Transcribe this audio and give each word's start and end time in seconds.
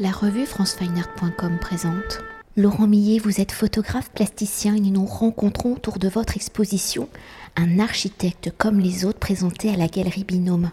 La 0.00 0.12
revue 0.12 0.46
francefineart.com 0.46 1.58
présente. 1.58 2.20
Laurent 2.56 2.86
Millet, 2.86 3.18
vous 3.18 3.40
êtes 3.40 3.50
photographe 3.50 4.12
plasticien 4.12 4.76
et 4.76 4.80
nous 4.80 5.04
rencontrons 5.04 5.72
autour 5.72 5.98
de 5.98 6.08
votre 6.08 6.36
exposition 6.36 7.08
Un 7.56 7.80
architecte 7.80 8.52
comme 8.56 8.78
les 8.78 9.04
autres 9.04 9.18
présenté 9.18 9.70
à 9.70 9.76
la 9.76 9.88
galerie 9.88 10.22
Binôme. 10.22 10.70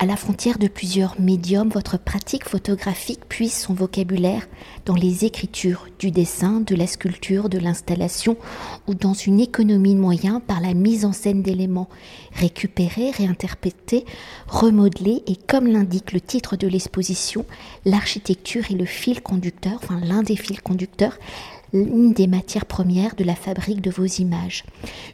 À 0.00 0.06
la 0.06 0.14
frontière 0.14 0.58
de 0.58 0.68
plusieurs 0.68 1.20
médiums, 1.20 1.70
votre 1.70 1.98
pratique 1.98 2.48
photographique 2.48 3.22
puise 3.28 3.52
son 3.52 3.74
vocabulaire 3.74 4.46
dans 4.86 4.94
les 4.94 5.24
écritures, 5.24 5.88
du 5.98 6.12
dessin, 6.12 6.60
de 6.60 6.76
la 6.76 6.86
sculpture, 6.86 7.48
de 7.48 7.58
l'installation 7.58 8.36
ou 8.86 8.94
dans 8.94 9.12
une 9.12 9.40
économie 9.40 9.96
de 9.96 10.00
moyens 10.00 10.40
par 10.46 10.60
la 10.60 10.72
mise 10.72 11.04
en 11.04 11.12
scène 11.12 11.42
d'éléments 11.42 11.88
récupérés, 12.32 13.10
réinterprétés, 13.10 14.04
remodelés 14.46 15.24
et 15.26 15.34
comme 15.34 15.66
l'indique 15.66 16.12
le 16.12 16.20
titre 16.20 16.54
de 16.54 16.68
l'exposition, 16.68 17.44
l'architecture 17.84 18.70
est 18.70 18.76
le 18.76 18.84
fil 18.84 19.20
conducteur, 19.20 19.80
enfin 19.82 19.98
l'un 20.00 20.22
des 20.22 20.36
fils 20.36 20.60
conducteurs, 20.60 21.18
une 21.72 22.12
des 22.12 22.26
matières 22.26 22.66
premières 22.66 23.14
de 23.14 23.24
la 23.24 23.34
fabrique 23.34 23.80
de 23.80 23.90
vos 23.90 24.06
images. 24.06 24.64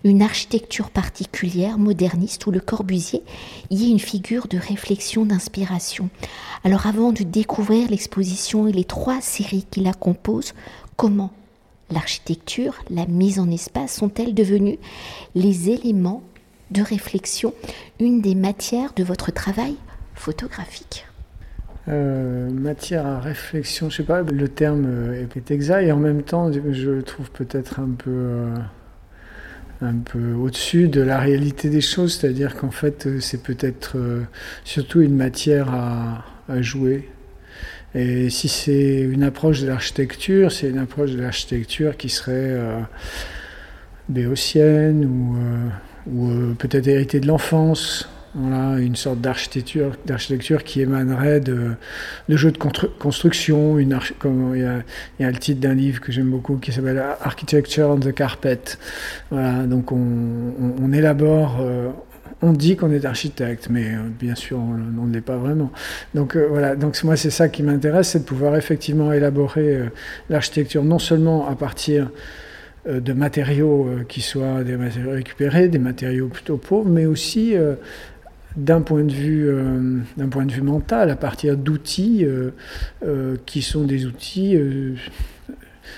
Une 0.04 0.22
architecture 0.22 0.90
particulière, 0.90 1.78
moderniste, 1.78 2.46
où 2.46 2.50
le 2.50 2.60
Corbusier 2.60 3.22
y 3.70 3.86
est 3.86 3.90
une 3.90 3.98
figure 3.98 4.46
de 4.46 4.58
réflexion, 4.58 5.26
d'inspiration. 5.26 6.08
Alors 6.62 6.86
avant 6.86 7.12
de 7.12 7.24
découvrir 7.24 7.90
l'exposition 7.90 8.68
et 8.68 8.72
les 8.72 8.84
trois 8.84 9.20
séries 9.20 9.66
qui 9.70 9.80
la 9.80 9.92
composent, 9.92 10.54
comment 10.96 11.32
l'architecture, 11.90 12.76
la 12.90 13.06
mise 13.06 13.38
en 13.38 13.50
espace 13.50 13.94
sont-elles 13.94 14.34
devenues 14.34 14.78
les 15.34 15.70
éléments 15.70 16.22
de 16.70 16.82
réflexion, 16.82 17.52
une 18.00 18.20
des 18.20 18.34
matières 18.34 18.92
de 18.94 19.04
votre 19.04 19.32
travail 19.32 19.76
photographique? 20.14 21.06
Euh, 21.86 22.48
matière 22.50 23.04
à 23.04 23.20
réflexion, 23.20 23.90
je 23.90 23.98
sais 23.98 24.02
pas, 24.04 24.22
le 24.22 24.48
terme 24.48 24.86
euh, 24.86 25.26
est 25.36 25.50
exact. 25.50 25.82
Et 25.82 25.92
en 25.92 25.98
même 25.98 26.22
temps, 26.22 26.50
je 26.52 26.90
le 26.90 27.02
trouve 27.02 27.30
peut-être 27.30 27.78
un 27.78 27.90
peu, 27.90 28.10
euh, 29.82 29.92
peu 30.06 30.32
au-dessus 30.32 30.88
de 30.88 31.02
la 31.02 31.18
réalité 31.18 31.68
des 31.68 31.82
choses, 31.82 32.16
c'est-à-dire 32.16 32.56
qu'en 32.56 32.70
fait, 32.70 33.20
c'est 33.20 33.42
peut-être 33.42 33.96
surtout 34.64 35.02
une 35.02 35.14
matière 35.14 35.68
à, 35.74 36.24
à, 36.48 36.62
jouer. 36.62 37.10
Et 37.94 38.30
si 38.30 38.48
c'est 38.48 39.00
une 39.02 39.22
approche 39.22 39.60
de 39.60 39.66
l'architecture, 39.66 40.52
c'est 40.52 40.70
une 40.70 40.78
approche 40.78 41.12
de 41.12 41.20
l'architecture 41.20 41.98
qui 41.98 42.08
serait 42.08 42.58
béotienne 44.08 45.04
ou, 45.04 45.36
ou 46.10 46.54
peut-être 46.54 46.88
héritée 46.88 47.20
de 47.20 47.26
l'enfance 47.26 48.08
une 48.36 48.96
sorte 48.96 49.20
d'architecture, 49.20 49.92
d'architecture 50.06 50.64
qui 50.64 50.80
émanerait 50.80 51.40
de, 51.40 51.76
jeux 52.28 52.50
de 52.50 52.58
construction. 52.98 53.78
Une 53.78 53.98
il, 54.54 54.84
y 55.20 55.24
a, 55.24 55.30
le 55.30 55.38
titre 55.38 55.60
d'un 55.60 55.74
livre 55.74 56.00
que 56.00 56.10
j'aime 56.10 56.30
beaucoup 56.30 56.56
qui 56.56 56.72
s'appelle 56.72 57.02
Architecture 57.20 57.90
on 57.90 57.98
the 57.98 58.12
Carpet. 58.12 58.60
Voilà, 59.30 59.64
donc 59.64 59.92
on, 59.92 60.54
on, 60.80 60.92
élabore. 60.92 61.58
Euh, 61.60 61.90
on 62.42 62.52
dit 62.52 62.76
qu'on 62.76 62.90
est 62.90 63.04
architecte, 63.04 63.68
mais 63.70 63.94
euh, 63.94 64.08
bien 64.18 64.34
sûr, 64.34 64.58
on, 64.58 65.06
ne 65.06 65.12
l'est 65.12 65.20
pas 65.20 65.36
vraiment. 65.36 65.70
Donc 66.14 66.36
euh, 66.36 66.46
voilà, 66.48 66.74
donc 66.74 67.00
moi 67.04 67.16
c'est 67.16 67.30
ça 67.30 67.48
qui 67.48 67.62
m'intéresse, 67.62 68.08
c'est 68.08 68.20
de 68.20 68.24
pouvoir 68.24 68.56
effectivement 68.56 69.12
élaborer 69.12 69.78
l'architecture 70.28 70.82
non 70.82 70.98
seulement 70.98 71.48
à 71.48 71.54
partir 71.54 72.10
de 72.86 73.12
matériaux 73.14 73.88
qui 74.08 74.20
soient 74.20 74.62
des 74.62 74.76
matériaux 74.76 75.12
récupérés, 75.12 75.68
des 75.68 75.78
matériaux 75.78 76.28
plutôt 76.28 76.58
pauvres, 76.58 76.90
mais 76.90 77.06
aussi 77.06 77.54
d'un 78.56 78.80
point 78.80 79.02
de 79.02 79.12
vue 79.12 79.48
euh, 79.48 80.00
point 80.30 80.46
de 80.46 80.52
vue 80.52 80.62
mental 80.62 81.10
à 81.10 81.16
partir 81.16 81.56
d'outils 81.56 82.24
euh, 82.24 82.50
euh, 83.04 83.36
qui 83.46 83.62
sont 83.62 83.84
des 83.84 84.06
outils 84.06 84.56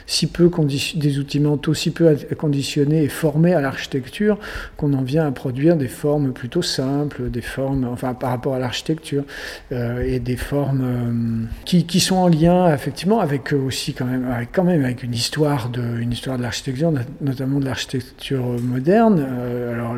si 0.06 0.26
peu 0.26 0.50
des 0.94 1.18
outils 1.18 1.40
mentaux 1.40 1.74
si 1.74 1.90
peu 1.90 2.16
conditionnés 2.38 3.04
et 3.04 3.08
formés 3.08 3.54
à 3.54 3.60
l'architecture 3.60 4.38
qu'on 4.76 4.92
en 4.92 5.02
vient 5.02 5.26
à 5.26 5.30
produire 5.30 5.76
des 5.76 5.88
formes 5.88 6.32
plutôt 6.32 6.62
simples, 6.62 7.30
des 7.30 7.42
formes, 7.42 7.84
enfin 7.84 8.14
par 8.14 8.30
rapport 8.30 8.54
à 8.54 8.58
l'architecture, 8.58 9.24
euh, 9.72 10.02
et 10.02 10.20
des 10.20 10.36
formes 10.36 10.82
euh, 10.84 11.46
qui, 11.64 11.86
qui, 11.86 12.00
sont 12.00 12.16
en 12.16 12.28
lien 12.28 12.72
effectivement 12.72 13.20
avec 13.20 13.52
aussi 13.52 13.94
quand 13.94 14.04
même 14.04 14.30
avec, 14.30 14.50
quand 14.52 14.64
même 14.64 14.84
avec 14.84 15.02
une 15.02 15.14
histoire 15.14 15.68
de, 15.68 15.82
une 16.00 16.12
histoire 16.12 16.38
de 16.38 16.42
l'architecture, 16.42 16.92
notamment 17.20 17.60
de 17.60 17.64
l'architecture 17.64 18.44
moderne. 18.62 19.24
Euh, 19.28 19.74
alors, 19.74 19.96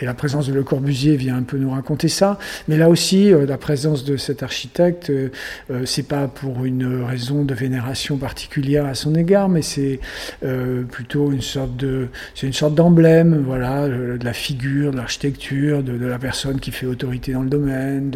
et 0.00 0.04
la 0.04 0.14
présence 0.14 0.46
de 0.46 0.54
Le 0.54 0.62
Corbusier 0.62 1.16
vient 1.16 1.36
un 1.36 1.42
peu 1.42 1.58
nous 1.58 1.70
raconter 1.70 2.08
ça, 2.08 2.38
mais 2.68 2.76
là 2.76 2.88
aussi 2.88 3.30
la 3.30 3.58
présence 3.58 4.04
de 4.04 4.16
cet 4.16 4.44
architecte, 4.44 5.10
c'est 5.84 6.06
pas 6.06 6.28
pour 6.28 6.64
une 6.64 7.02
raison 7.02 7.42
de 7.42 7.52
vénération 7.52 8.16
particulière 8.16 8.86
à 8.86 8.94
son 8.94 9.14
mais 9.48 9.62
c'est 9.62 10.00
euh, 10.44 10.82
plutôt 10.84 11.32
une 11.32 11.42
sorte 11.42 11.76
de, 11.76 12.08
c'est 12.34 12.46
une 12.46 12.52
sorte 12.52 12.74
d'emblème, 12.74 13.42
voilà, 13.46 13.88
de 13.88 14.24
la 14.24 14.32
figure, 14.32 14.92
de 14.92 14.96
l'architecture, 14.96 15.82
de, 15.82 16.06
la 16.06 16.18
personne 16.18 16.60
qui 16.60 16.70
fait 16.70 16.86
autorité 16.86 17.32
dans 17.32 17.42
le 17.42 17.50
domaine, 17.50 18.10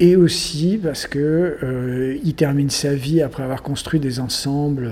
et 0.00 0.16
aussi 0.16 0.80
parce 0.82 1.06
que 1.06 1.58
euh, 1.62 2.18
il 2.24 2.34
termine 2.34 2.70
sa 2.70 2.94
vie 2.94 3.22
après 3.22 3.44
avoir 3.44 3.62
construit 3.62 4.00
des 4.00 4.18
ensembles 4.18 4.90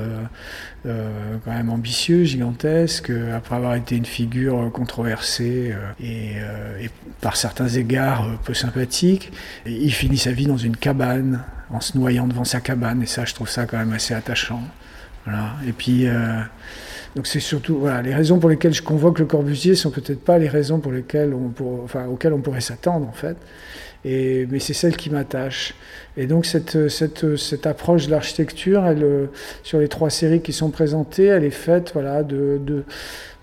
euh, 0.87 1.09
quand 1.45 1.51
même 1.51 1.71
ambitieux, 1.71 2.23
gigantesques, 2.25 3.11
après 3.35 3.57
avoir 3.57 3.75
été 3.75 3.97
une 3.97 4.07
figure 4.07 4.71
controversée 4.73 5.75
et, 6.01 6.37
par 7.21 7.37
certains 7.37 7.69
égards 7.69 8.27
peu 8.45 8.55
sympathique. 8.55 9.33
Il 9.67 9.93
finit 9.93 10.19
sa 10.19 10.33
vie 10.33 10.47
dans 10.47 10.57
une 10.57 10.77
cabane 10.77 11.41
en 11.73 11.81
se 11.81 11.97
noyant 11.97 12.27
devant 12.27 12.45
sa 12.45 12.61
cabane 12.61 13.03
et 13.03 13.07
ça, 13.07 13.25
je 13.25 13.35
trouve 13.35 13.49
ça 13.49 13.67
quand 13.67 13.79
même 13.79 13.93
assez 13.93 14.15
attachant. 14.15 14.63
Et 15.67 15.73
puis, 15.73 16.07
euh, 16.07 16.41
donc 17.15 17.27
c'est 17.27 17.41
surtout, 17.41 17.79
voilà, 17.79 18.03
les 18.03 18.15
raisons 18.15 18.39
pour 18.39 18.51
lesquelles 18.51 18.75
je 18.75 18.83
convoque 18.83 19.19
le 19.19 19.27
Corbusier 19.27 19.75
sont 19.75 19.91
peut-être 19.91 20.21
pas 20.25 20.39
les 20.39 20.49
raisons 20.49 20.81
pour 20.81 20.93
lesquelles 20.93 21.33
on 21.35 21.53
auxquelles 22.11 22.33
on 22.33 22.41
pourrait 22.41 22.61
s'attendre 22.61 23.07
en 23.09 23.13
fait. 23.13 23.37
Mais 24.05 24.59
c'est 24.59 24.75
celle 24.75 24.97
qui 24.97 25.11
m'attache. 25.11 25.75
Et 26.17 26.27
donc 26.27 26.45
cette, 26.45 26.89
cette, 26.89 27.37
cette 27.37 27.67
approche 27.67 28.07
de 28.07 28.11
l'architecture, 28.11 28.83
euh, 28.85 29.27
sur 29.63 29.79
les 29.79 29.89
trois 29.89 30.11
séries 30.11 30.43
qui 30.43 30.53
sont 30.53 30.71
présentées, 30.71 31.27
elle 31.27 31.45
est 31.45 31.51
faite 31.51 31.93
voilà, 31.95 32.25
de, 32.25 32.59
de, 32.61 32.83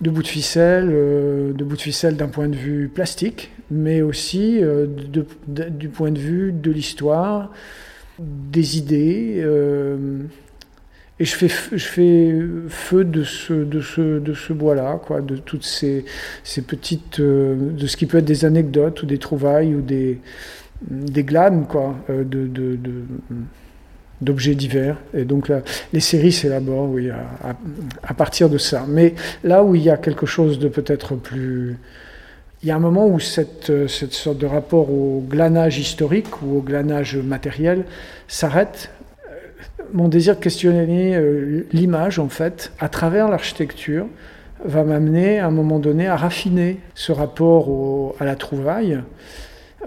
de 0.01 0.09
bouts 0.09 0.21
de 0.21 0.27
ficelle, 0.27 0.89
euh, 0.91 1.53
de 1.53 1.63
bouts 1.63 1.77
de 1.77 1.81
ficelle 1.81 2.17
d'un 2.17 2.27
point 2.27 2.49
de 2.49 2.57
vue 2.57 2.89
plastique, 2.93 3.51
mais 3.71 4.01
aussi 4.01 4.61
du 5.07 5.89
point 5.89 6.11
de 6.11 6.19
vue 6.19 6.51
de 6.51 6.71
l'histoire, 6.71 7.53
des 8.19 8.77
idées. 8.77 9.45
Et 11.21 11.25
je 11.25 11.35
fais, 11.35 11.49
feu 12.69 13.03
de 13.03 13.23
ce, 13.23 14.53
bois-là, 14.53 15.01
de 15.21 15.35
toutes 15.35 15.65
ces, 15.65 16.05
petites, 16.65 17.19
euh, 17.19 17.71
de 17.73 17.87
ce 17.87 17.97
qui 17.97 18.05
peut 18.05 18.19
être 18.19 18.25
des 18.25 18.45
anecdotes 18.45 19.03
ou 19.03 19.05
des 19.05 19.17
trouvailles 19.17 19.75
ou 19.75 19.81
des, 19.81 20.21
glanes, 21.23 21.65
euh, 22.09 22.23
d'objets 24.21 24.55
divers. 24.55 24.95
Et 25.13 25.25
donc 25.25 25.51
les 25.91 25.99
séries 25.99 26.31
s'élaborent 26.31 26.95
à, 28.01 28.13
partir 28.13 28.49
de 28.49 28.57
ça. 28.57 28.85
Mais 28.87 29.13
là 29.43 29.61
où 29.61 29.75
il 29.75 29.83
y 29.83 29.89
a 29.89 29.97
quelque 29.97 30.25
chose 30.25 30.57
de 30.57 30.69
peut-être 30.69 31.15
plus... 31.15 31.77
Il 32.63 32.69
y 32.69 32.71
a 32.71 32.77
un 32.77 32.79
moment 32.79 33.07
où 33.07 33.19
cette, 33.19 33.87
cette 33.87 34.13
sorte 34.13 34.37
de 34.37 34.45
rapport 34.45 34.89
au 34.89 35.21
glanage 35.27 35.79
historique 35.79 36.41
ou 36.41 36.57
au 36.57 36.61
glanage 36.61 37.17
matériel 37.17 37.83
s'arrête 38.27 38.89
mon 39.93 40.07
désir 40.07 40.35
de 40.35 40.41
questionner 40.41 41.15
euh, 41.15 41.65
l'image, 41.71 42.19
en 42.19 42.29
fait, 42.29 42.71
à 42.79 42.89
travers 42.89 43.27
l'architecture, 43.27 44.07
va 44.63 44.83
m'amener 44.83 45.39
à 45.39 45.47
un 45.47 45.51
moment 45.51 45.79
donné 45.79 46.07
à 46.07 46.17
raffiner 46.17 46.79
ce 46.93 47.11
rapport 47.11 48.15
à 48.19 48.25
la 48.25 48.35
trouvaille 48.35 48.99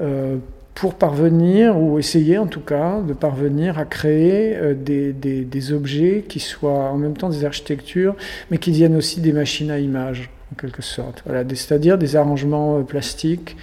euh, 0.00 0.37
pour 0.75 0.94
parvenir, 0.94 1.78
ou 1.78 1.99
essayer 1.99 2.38
en 2.38 2.47
tout 2.47 2.60
cas, 2.60 3.00
de 3.06 3.12
parvenir 3.12 3.78
à 3.78 3.84
créer 3.84 4.56
euh, 4.56 4.75
des, 4.75 5.72
objets 5.72 6.25
qui 6.27 6.41
soient 6.41 6.91
en 6.91 6.97
même 6.97 7.16
temps 7.16 7.28
des 7.28 7.45
architectures, 7.45 8.16
mais 8.51 8.59
qui 8.59 8.72
viennent 8.72 8.97
aussi 8.97 9.21
des 9.21 9.33
machines 9.33 9.71
à 9.71 9.78
images, 9.78 10.30
en 10.53 10.54
quelque 10.54 10.83
sorte. 10.83 11.22
Voilà, 11.27 11.45
c'est-à-dire 11.51 11.98
des 11.98 12.16
arrangements 12.16 12.83
plastiques 12.83 13.57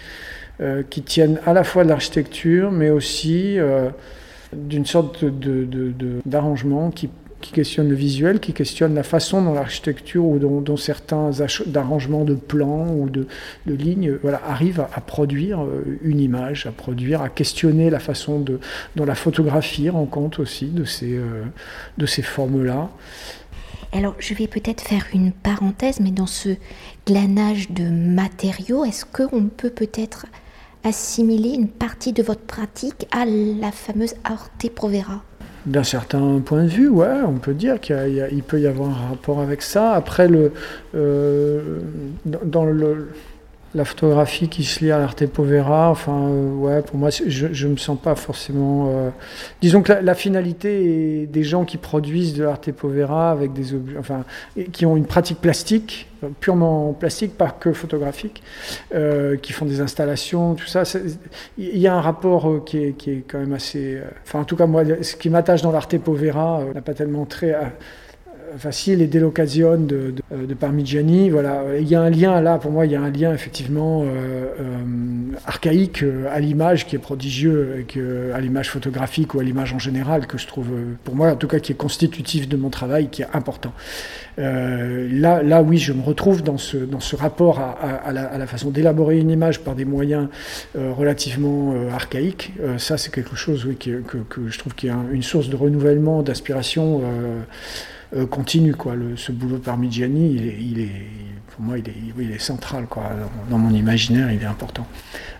qui 0.89 1.03
tiennent 1.03 1.39
à 1.45 1.53
la 1.53 1.63
fois 1.63 1.85
de 1.85 1.89
l'architecture, 1.89 2.69
mais 2.69 2.89
aussi 2.89 3.57
d'une 4.53 4.85
sorte 4.85 5.25
d'arrangement 6.25 6.89
de, 6.89 6.93
qui, 6.93 7.09
qui, 7.41 7.51
questionne 7.51 7.89
le 7.89 7.95
visuel, 7.95 8.39
qui 8.39 8.53
questionne 8.53 8.95
la 8.95 9.03
façon 9.03 9.41
dont 9.41 9.53
l'architecture 9.53 10.25
ou 10.25 10.39
dont, 10.39 10.77
certains 10.77 11.31
arrangements 11.75 12.25
de 12.25 12.35
plans 12.35 12.87
ou 12.89 13.09
de, 13.09 13.27
lignes 13.67 14.17
voilà, 14.21 14.41
arrivent 14.47 14.85
à, 14.93 15.01
produire 15.01 15.61
euh, 15.63 15.99
une 16.01 16.19
image, 16.19 16.65
à 16.65 16.71
produire, 16.71 17.21
à 17.21 17.29
questionner 17.29 17.89
la 17.89 17.99
façon 17.99 18.39
de, 18.39 18.59
dont 18.95 19.05
la 19.05 19.15
photographie 19.15 19.89
rend 19.89 20.05
compte 20.05 20.39
aussi 20.39 20.67
de 20.67 20.83
ces, 20.83 21.15
euh, 21.15 21.43
de 21.97 22.05
ces 22.05 22.21
formes-là. 22.21 22.89
Alors, 23.91 24.15
je 24.19 24.35
vais 24.35 24.47
peut-être 24.47 24.81
faire 24.81 25.05
une 25.13 25.31
parenthèse, 25.31 25.99
mais 25.99 26.11
dans 26.11 26.27
ce 26.27 26.49
glanage 27.07 27.71
de 27.71 27.89
matériaux, 27.89 28.85
est-ce 28.85 29.03
qu'on 29.03 29.45
peut 29.45 29.71
peut-être 29.71 30.27
assimiler 30.83 31.49
une 31.49 31.67
partie 31.67 32.13
de 32.13 32.23
votre 32.23 32.41
pratique 32.41 33.07
à 33.11 33.25
la 33.25 33.71
fameuse 33.71 34.15
arte 34.23 34.69
provera 34.73 35.21
d'un 35.65 35.83
certain 35.83 36.39
point 36.39 36.63
de 36.63 36.69
vue, 36.69 36.87
ouais, 36.87 37.21
on 37.27 37.37
peut 37.37 37.53
dire 37.53 37.79
qu'il 37.79 38.43
peut 38.47 38.59
y 38.59 38.65
avoir 38.65 38.89
un 38.89 39.09
rapport 39.09 39.39
avec 39.41 39.61
ça. 39.61 39.91
Après, 39.93 40.27
le, 40.27 40.53
dans 42.25 42.63
le, 42.65 43.09
la 43.75 43.85
photographie 43.85 44.49
qui 44.49 44.63
se 44.63 44.83
lie 44.83 44.91
à 44.91 44.97
l'arte 44.97 45.25
povera, 45.27 45.91
enfin, 45.91 46.27
euh, 46.27 46.53
ouais, 46.55 46.81
pour 46.81 46.97
moi, 46.97 47.09
je 47.09 47.67
ne 47.67 47.71
me 47.71 47.77
sens 47.77 47.99
pas 48.01 48.15
forcément. 48.15 48.89
Euh, 48.89 49.09
disons 49.61 49.83
que 49.83 49.93
la, 49.93 50.15
finalité 50.15 51.27
des 51.27 51.43
gens 51.43 51.65
qui 51.65 51.77
produisent 51.77 52.33
de 52.33 52.43
l'arte 52.43 52.71
povera 52.71 53.31
avec 53.31 53.53
des 53.53 53.75
objets, 53.75 53.97
enfin, 53.99 54.23
qui 54.71 54.85
ont 54.85 54.97
une 54.97 55.05
pratique 55.05 55.39
plastique, 55.39 56.09
purement 56.39 56.93
plastique, 56.93 57.37
pas 57.37 57.51
que 57.51 57.71
photographique, 57.71 58.41
euh, 58.95 59.37
qui 59.37 59.53
font 59.53 59.65
des 59.65 59.81
installations, 59.81 60.55
tout 60.55 60.67
ça. 60.67 60.83
Il 61.57 61.77
y 61.77 61.87
a 61.87 61.93
un 61.93 62.01
rapport 62.01 62.63
qui 62.65 62.83
est, 62.83 62.91
qui 62.93 63.11
est, 63.11 63.23
quand 63.27 63.39
même 63.39 63.53
assez. 63.53 63.99
Enfin, 64.23 64.39
en 64.39 64.45
tout 64.45 64.55
cas, 64.55 64.65
moi, 64.65 64.83
ce 65.01 65.15
qui 65.15 65.29
m'attache 65.29 65.61
dans 65.61 65.71
l'arte 65.71 65.95
povera 65.99 66.63
n'a 66.73 66.81
pas 66.81 66.95
tellement 66.95 67.25
trait 67.25 67.53
à 67.53 67.71
facile 68.57 69.01
et 69.01 69.07
dès 69.07 69.19
l'occasion 69.19 69.77
de, 69.77 70.13
Parmigiani. 70.59 71.29
Voilà, 71.29 71.63
il 71.79 71.87
y 71.87 71.95
a 71.95 72.01
un 72.01 72.09
lien 72.09 72.41
là, 72.41 72.57
pour 72.57 72.71
moi, 72.71 72.85
il 72.85 72.91
y 72.91 72.95
a 72.95 73.01
un 73.01 73.09
lien 73.09 73.33
effectivement 73.33 74.03
euh, 74.03 74.05
euh, 74.59 75.35
archaïque 75.45 76.03
euh, 76.03 76.27
à 76.31 76.39
l'image 76.39 76.85
qui 76.85 76.95
est 76.95 76.99
prodigieux, 76.99 77.85
que, 77.87 78.31
à 78.33 78.39
l'image 78.39 78.69
photographique 78.69 79.33
ou 79.33 79.39
à 79.39 79.43
l'image 79.43 79.73
en 79.73 79.79
général, 79.79 80.27
que 80.27 80.37
je 80.37 80.47
trouve, 80.47 80.69
pour 81.03 81.15
moi 81.15 81.31
en 81.31 81.35
tout 81.35 81.47
cas, 81.47 81.59
qui 81.59 81.71
est 81.71 81.75
constitutif 81.75 82.47
de 82.47 82.57
mon 82.57 82.69
travail, 82.69 83.09
qui 83.09 83.21
est 83.21 83.27
important. 83.33 83.73
là, 84.37 85.43
là, 85.43 85.61
oui, 85.61 85.77
je 85.77 85.93
me 85.93 86.01
retrouve 86.01 86.43
dans 86.43 86.57
ce, 86.57 86.77
dans 86.77 86.99
ce 86.99 87.15
rapport 87.15 87.59
à, 87.59 88.11
la, 88.11 88.47
façon 88.47 88.69
d'élaborer 88.69 89.19
une 89.19 89.29
image 89.29 89.59
par 89.59 89.75
des 89.75 89.85
moyens 89.85 90.27
relativement 90.75 91.75
archaïques. 91.91 92.53
ça, 92.77 92.97
c'est 92.97 93.13
quelque 93.13 93.35
chose 93.35 93.65
oui, 93.65 93.75
que, 93.75 94.01
je 94.47 94.57
trouve 94.57 94.75
qui 94.75 94.87
est 94.87 94.93
une 95.11 95.23
source 95.23 95.49
de 95.49 95.55
renouvellement, 95.55 96.21
d'aspiration. 96.21 97.01
Euh, 98.15 98.25
continue. 98.25 98.73
Quoi. 98.73 98.95
Le, 98.95 99.15
ce 99.17 99.31
boulot 99.31 99.61
il 99.81 100.47
est, 100.47 100.57
il 100.59 100.79
est, 100.79 100.89
pour 101.51 101.61
moi, 101.61 101.77
il 101.77 101.87
est, 101.87 101.95
il 102.19 102.31
est 102.31 102.39
central. 102.39 102.85
Quoi. 102.89 103.03
Dans, 103.49 103.57
mon 103.57 103.73
imaginaire, 103.73 104.31
il 104.31 104.41
est 104.41 104.45
important. 104.45 104.87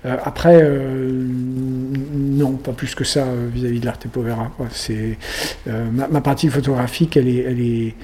Euh, 0.06 0.18
après, 0.24 0.60
euh, 0.62 1.28
non, 1.28 2.54
pas 2.54 2.74
plus 2.74 2.94
que 2.96 3.04
ça 3.04 3.26
vis-à-vis 3.52 3.80
de 3.80 3.86
l'arte 3.86 4.08
povera. 4.08 4.52
Quoi. 4.56 4.68
C'est, 4.72 5.18
ma, 5.66 6.08
ma, 6.08 6.22
pratique 6.22 6.52
photographique, 6.52 7.18
elle 7.18 7.28
est, 7.28 7.44
elle 7.44 7.60
est 7.60 7.96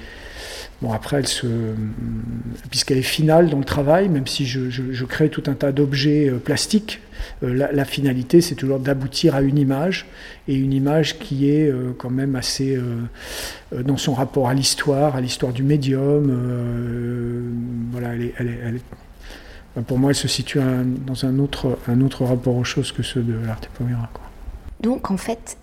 Bon, 0.81 0.91
après, 0.91 1.17
elle 1.17 1.27
se, 1.27 1.47
puisqu'elle 2.69 2.97
est 2.97 3.01
finale 3.01 3.49
dans 3.49 3.59
le 3.59 3.65
travail, 3.65 4.09
même 4.09 4.27
si 4.27 4.45
je, 4.45 5.05
crée 5.05 5.29
tout 5.29 5.43
un 5.47 5.53
tas 5.53 5.71
d'objets 5.71 6.31
plastiques, 6.43 7.01
la, 7.41 7.85
finalité, 7.85 8.41
c'est 8.41 8.55
toujours 8.55 8.79
d'aboutir 8.79 9.35
à 9.35 9.41
une 9.41 9.57
image, 9.57 10.05
et 10.47 10.55
une 10.55 10.73
image 10.73 11.17
qui 11.17 11.49
est 11.49 11.71
quand 11.97 12.09
même 12.09 12.35
assez 12.35 12.77
euh, 13.75 13.83
dans 13.83 13.97
son 13.97 14.13
rapport 14.13 14.47
à 14.47 14.53
l'histoire, 14.53 15.15
à 15.15 15.21
l'histoire 15.21 15.53
du 15.53 15.63
médium. 15.63 16.29
Euh, 16.29 17.41
voilà, 17.91 18.13
elle 18.15 18.79
pour 19.87 19.99
moi, 19.99 20.11
elle 20.11 20.15
se 20.15 20.29
situe 20.29 20.59
dans 21.05 21.25
un 21.25 21.37
autre, 21.37 21.77
rapport 22.23 22.55
aux 22.55 22.63
choses 22.63 22.93
que 22.93 23.03
ceux 23.03 23.21
de 23.21 23.33
l'arte 23.45 23.67
Pomera. 23.77 24.09
Donc, 24.79 25.11
en 25.11 25.17
fait, 25.17 25.57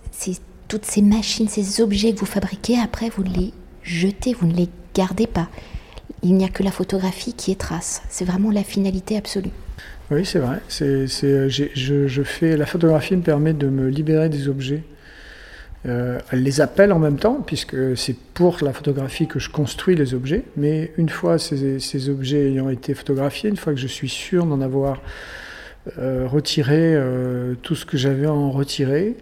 toutes 0.67 0.85
ces 0.85 1.01
machines, 1.01 1.47
ces 1.47 1.81
objets 1.81 2.13
que 2.13 2.19
vous 2.19 2.27
fabriquez, 2.27 2.77
après, 2.77 3.09
vous 3.09 3.23
les 3.23 3.53
jetez, 3.81 4.35
vous 4.35 4.45
ne 4.45 4.53
les 4.53 4.69
gardez 4.93 5.27
pas. 5.27 5.47
Il 6.21 6.35
n'y 6.35 6.45
a 6.45 6.49
que 6.49 6.63
la 6.63 6.71
photographie 6.71 7.33
qui 7.33 7.51
est 7.51 7.59
trace. 7.59 8.01
C'est 8.09 8.25
vraiment 8.25 8.51
la 8.51 8.63
finalité 8.63 9.17
absolue. 9.17 9.51
Oui, 10.11 10.25
c'est 10.25 10.39
vrai. 10.39 10.59
C'est, 10.67 11.07
je, 11.07 12.07
je, 12.07 12.23
fais, 12.23 12.55
la 12.55 12.65
photographie 12.65 13.15
me 13.15 13.21
permet 13.21 13.53
de 13.53 13.67
me 13.67 13.89
libérer 13.89 14.29
des 14.29 14.47
objets 14.47 14.83
euh, 15.85 16.19
elle 16.31 16.43
les 16.43 16.61
appelle 16.61 16.93
en 16.93 16.99
même 16.99 17.17
temps, 17.17 17.43
puisque 17.45 17.97
c'est 17.97 18.15
pour 18.33 18.57
la 18.61 18.71
photographie 18.71 19.27
que 19.27 19.39
je 19.39 19.49
construis 19.49 19.95
les 19.95 20.13
objets. 20.13 20.43
Mais 20.55 20.91
une 20.97 21.09
fois 21.09 21.37
ces, 21.37 22.09
objets 22.09 22.51
ayant 22.51 22.69
été 22.69 22.93
photographiés, 22.93 23.49
une 23.49 23.57
fois 23.57 23.73
que 23.73 23.79
je 23.79 23.87
suis 23.87 24.09
sûr 24.09 24.45
d'en 24.45 24.61
avoir 24.61 25.01
euh, 25.99 26.25
retiré 26.27 26.95
euh, 26.95 27.55
tout 27.61 27.75
ce 27.75 27.85
que 27.85 27.97
j'avais 27.97 28.27
à 28.27 28.33
en 28.33 28.51
retirer, 28.51 29.15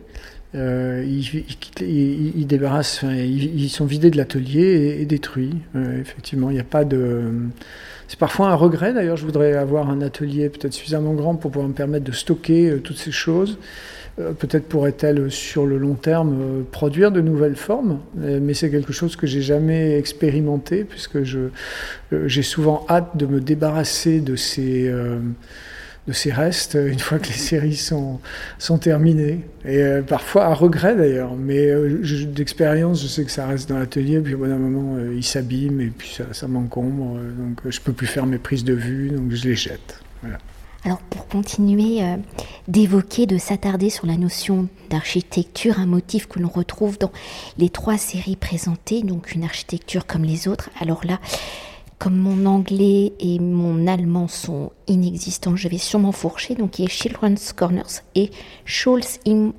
ils, 0.53 1.45
ils, 1.81 2.47
débarrassent, 2.47 3.03
ils, 3.03 3.69
sont 3.69 3.85
vidés 3.85 4.09
de 4.09 4.17
l'atelier 4.17 4.97
et, 4.99 5.05
détruits. 5.05 5.55
effectivement, 5.99 6.49
il 6.49 6.55
n'y 6.55 6.59
a 6.59 6.65
pas 6.65 6.83
de. 6.83 7.31
C'est 8.07 8.19
parfois 8.19 8.49
un 8.49 8.55
regret 8.55 8.93
d'ailleurs. 8.93 9.17
Je 9.17 9.25
voudrais 9.25 9.53
avoir 9.53 9.89
un 9.89 10.01
atelier 10.01 10.49
peut-être 10.49 10.73
suffisamment 10.73 11.13
grand 11.13 11.35
pour 11.35 11.51
pouvoir 11.51 11.69
me 11.69 11.73
permettre 11.73 12.03
de 12.03 12.11
stocker 12.11 12.79
toutes 12.83 12.97
ces 12.97 13.11
choses. 13.11 13.57
Euh, 14.19 14.33
peut-être 14.33 14.67
pourrait-elle 14.67 15.31
sur 15.31 15.65
le 15.65 15.77
long 15.77 15.93
terme 15.93 16.37
euh, 16.41 16.61
produire 16.69 17.11
de 17.11 17.21
nouvelles 17.21 17.55
formes, 17.55 17.99
euh, 18.19 18.39
mais 18.41 18.53
c'est 18.53 18.69
quelque 18.69 18.91
chose 18.91 19.15
que 19.15 19.25
j'ai 19.25 19.41
jamais 19.41 19.97
expérimenté 19.97 20.83
puisque 20.83 21.23
je, 21.23 21.39
j'ai 22.25 22.43
souvent 22.43 22.85
hâte 22.89 23.15
de 23.15 23.25
me 23.25 23.39
débarrasser 23.39 24.19
de 24.19 24.35
ces, 24.35 24.93
de 26.07 26.13
ces 26.13 26.31
restes 26.31 26.77
une 26.81 26.99
fois 26.99 27.19
que 27.19 27.27
les 27.27 27.33
séries 27.37 27.75
sont, 27.75 28.19
sont 28.57 28.77
terminées. 28.77 29.41
Et 29.65 29.83
parfois 30.07 30.45
à 30.45 30.53
regret 30.53 30.95
d'ailleurs, 30.95 31.35
mais 31.35 31.71
d'expérience, 32.27 33.01
je 33.01 33.07
sais 33.07 33.23
que 33.23 33.31
ça 33.31 33.45
reste 33.45 33.69
dans 33.69 33.77
l'atelier, 33.77 34.19
puis 34.19 34.33
au 34.33 34.39
bout 34.39 34.47
d'un 34.47 34.57
moment, 34.57 34.97
il 35.15 35.23
s'abîme 35.23 35.81
et 35.81 35.91
puis 35.95 36.13
ça, 36.15 36.25
ça 36.31 36.47
m'encombre, 36.47 37.19
donc 37.37 37.61
je 37.69 37.79
peux 37.79 37.93
plus 37.93 38.07
faire 38.07 38.25
mes 38.25 38.39
prises 38.39 38.63
de 38.63 38.73
vue, 38.73 39.09
donc 39.09 39.31
je 39.31 39.47
les 39.47 39.55
jette. 39.55 40.01
Voilà. 40.21 40.37
Alors 40.83 40.97
pour 40.97 41.27
continuer 41.27 42.03
euh, 42.03 42.17
d'évoquer, 42.67 43.27
de 43.27 43.37
s'attarder 43.37 43.91
sur 43.91 44.07
la 44.07 44.17
notion 44.17 44.67
d'architecture, 44.89 45.79
un 45.79 45.85
motif 45.85 46.27
que 46.27 46.39
l'on 46.39 46.49
retrouve 46.49 46.97
dans 46.97 47.11
les 47.59 47.69
trois 47.69 47.97
séries 47.97 48.35
présentées, 48.35 49.03
donc 49.03 49.33
une 49.35 49.43
architecture 49.43 50.07
comme 50.07 50.23
les 50.23 50.47
autres. 50.47 50.71
Alors 50.79 51.05
là, 51.05 51.19
comme 52.01 52.17
mon 52.17 52.47
anglais 52.47 53.13
et 53.19 53.37
mon 53.37 53.85
allemand 53.85 54.27
sont 54.27 54.71
inexistants, 54.87 55.55
je 55.55 55.67
vais 55.67 55.77
sûrement 55.77 56.11
fourcher, 56.11 56.55
donc 56.55 56.79
il 56.79 56.81
y 56.81 56.85
a 56.85 56.89
Children's 56.89 57.53
Corners 57.53 58.01
et 58.15 58.31
Scholz 58.65 59.19
im 59.27 59.53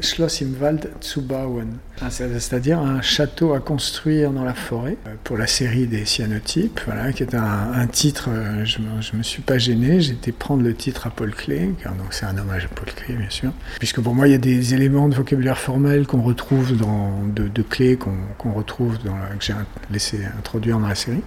Schloss 0.00 0.40
im 0.42 0.60
Wald 0.60 0.88
zu 1.00 1.22
bauen, 1.22 1.78
c'est-à-dire 2.10 2.80
un 2.80 3.00
château 3.00 3.54
à 3.54 3.60
construire 3.60 4.32
dans 4.32 4.44
la 4.44 4.52
forêt, 4.52 4.96
euh, 5.06 5.14
pour 5.22 5.38
la 5.38 5.46
série 5.46 5.86
des 5.86 6.04
cyanotypes, 6.04 6.80
voilà, 6.86 7.12
qui 7.12 7.22
est 7.22 7.34
un, 7.34 7.86
titre, 7.86 8.28
euh, 8.30 8.64
je 8.64 8.80
ne 8.80 9.18
me 9.18 9.22
suis 9.22 9.40
pas 9.40 9.58
gêné, 9.58 10.00
j'ai 10.00 10.12
été 10.12 10.32
prendre 10.32 10.62
le 10.62 10.74
titre 10.74 11.06
à 11.06 11.10
Paul 11.10 11.32
Klee, 11.34 11.68
donc 11.84 12.08
c'est 12.10 12.26
un 12.26 12.36
hommage 12.36 12.64
à 12.64 12.68
Paul 12.68 12.92
Klee, 12.92 13.14
bien 13.14 13.30
sûr, 13.30 13.52
puisque 13.78 14.00
pour 14.00 14.14
moi 14.14 14.26
il 14.26 14.32
y 14.32 14.34
a 14.34 14.38
des 14.38 14.74
éléments 14.74 15.08
de 15.08 15.14
vocabulaire 15.14 15.58
formel 15.58 16.06
qu'on 16.06 16.22
retrouve 16.22 16.76
dans, 16.76 17.22
de, 17.34 17.48
de 17.48 17.62
Klee, 17.62 17.96
qu'on 17.96 18.52
retrouve 18.52 18.98
que 18.98 19.08
j'ai 19.40 19.54
laissé 19.90 20.20
introduire 20.36 20.78
dans 20.78 20.88
la 20.88 20.94
série. 20.96 21.22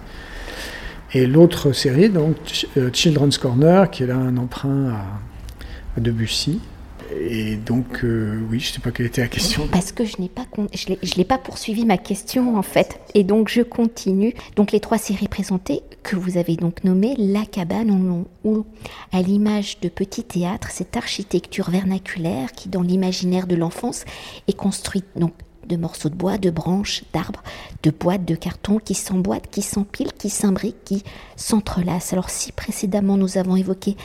Et 1.12 1.26
l'autre 1.26 1.72
série, 1.72 2.10
donc 2.10 2.66
euh, 2.76 2.90
Children's 2.92 3.38
Corner, 3.38 3.90
qui 3.90 4.02
est 4.02 4.06
là 4.06 4.16
un 4.16 4.36
emprunt 4.36 4.92
à 5.96 6.00
Debussy, 6.00 6.60
et 7.14 7.56
donc, 7.56 8.04
euh, 8.04 8.40
oui, 8.50 8.60
je 8.60 8.70
ne 8.70 8.74
sais 8.74 8.80
pas 8.80 8.90
quelle 8.90 9.06
était 9.06 9.20
la 9.20 9.28
question. 9.28 9.68
Parce 9.70 9.92
que 9.92 10.04
je 10.04 10.16
n'ai 10.18 10.28
pas, 10.28 10.46
je 10.74 11.14
l'ai 11.14 11.24
pas 11.24 11.38
poursuivi 11.38 11.84
ma 11.84 11.98
question 11.98 12.56
en 12.56 12.62
fait, 12.62 13.00
et 13.14 13.24
donc 13.24 13.48
je 13.48 13.62
continue. 13.62 14.34
Donc 14.56 14.72
les 14.72 14.80
trois 14.80 14.98
séries 14.98 15.28
présentées 15.28 15.82
que 16.02 16.16
vous 16.16 16.36
avez 16.36 16.56
donc 16.56 16.84
nommées, 16.84 17.14
La 17.18 17.44
cabane 17.44 18.24
ou 18.44 18.66
à 19.12 19.22
l'image 19.22 19.80
de 19.80 19.88
petit 19.88 20.24
théâtre, 20.24 20.70
cette 20.70 20.96
architecture 20.96 21.70
vernaculaire 21.70 22.52
qui, 22.52 22.68
dans 22.68 22.82
l'imaginaire 22.82 23.46
de 23.46 23.56
l'enfance, 23.56 24.04
est 24.48 24.56
construite 24.56 25.06
donc 25.16 25.32
de 25.66 25.76
morceaux 25.76 26.08
de 26.08 26.14
bois, 26.14 26.38
de 26.38 26.50
branches, 26.50 27.04
d'arbres, 27.12 27.42
de 27.82 27.90
boîtes, 27.90 28.24
de 28.24 28.34
carton 28.34 28.78
qui 28.78 28.94
s'emboîtent, 28.94 29.50
qui 29.50 29.62
s'empilent, 29.62 30.12
qui 30.12 30.30
s'imbriquent, 30.30 30.84
qui 30.84 31.04
s'entrelacent. 31.36 32.12
Alors 32.12 32.30
si 32.30 32.52
précédemment 32.52 33.16
nous 33.16 33.38
avons 33.38 33.56
évoqué 33.56 33.96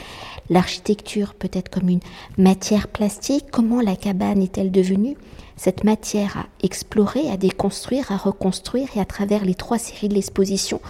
l'architecture 0.49 1.33
peut-être 1.33 1.69
comme 1.69 1.89
une 1.89 1.99
matière 2.37 2.87
plastique, 2.87 3.45
comment 3.51 3.81
la 3.81 3.95
cabane 3.95 4.41
est-elle 4.41 4.71
devenue 4.71 5.15
cette 5.61 5.83
matière 5.83 6.37
à 6.37 6.45
explorer, 6.63 7.29
à 7.29 7.37
déconstruire, 7.37 8.11
à 8.11 8.17
reconstruire 8.17 8.87
et 8.95 8.99
à 8.99 9.05
travers 9.05 9.45
les 9.45 9.53
trois 9.53 9.77
séries 9.77 10.09
de 10.09 10.15
l'exposition, 10.15 10.81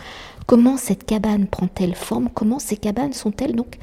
comment 0.48 0.78
cette 0.78 1.06
cabane 1.06 1.48
prend-elle 1.48 1.94
forme 1.94 2.30
Comment 2.34 2.60
ces 2.60 2.78
cabanes 2.78 3.12
sont-elles 3.12 3.56
donc 3.56 3.78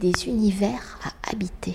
des 0.00 0.28
univers 0.28 1.00
à 1.02 1.32
habiter? 1.32 1.74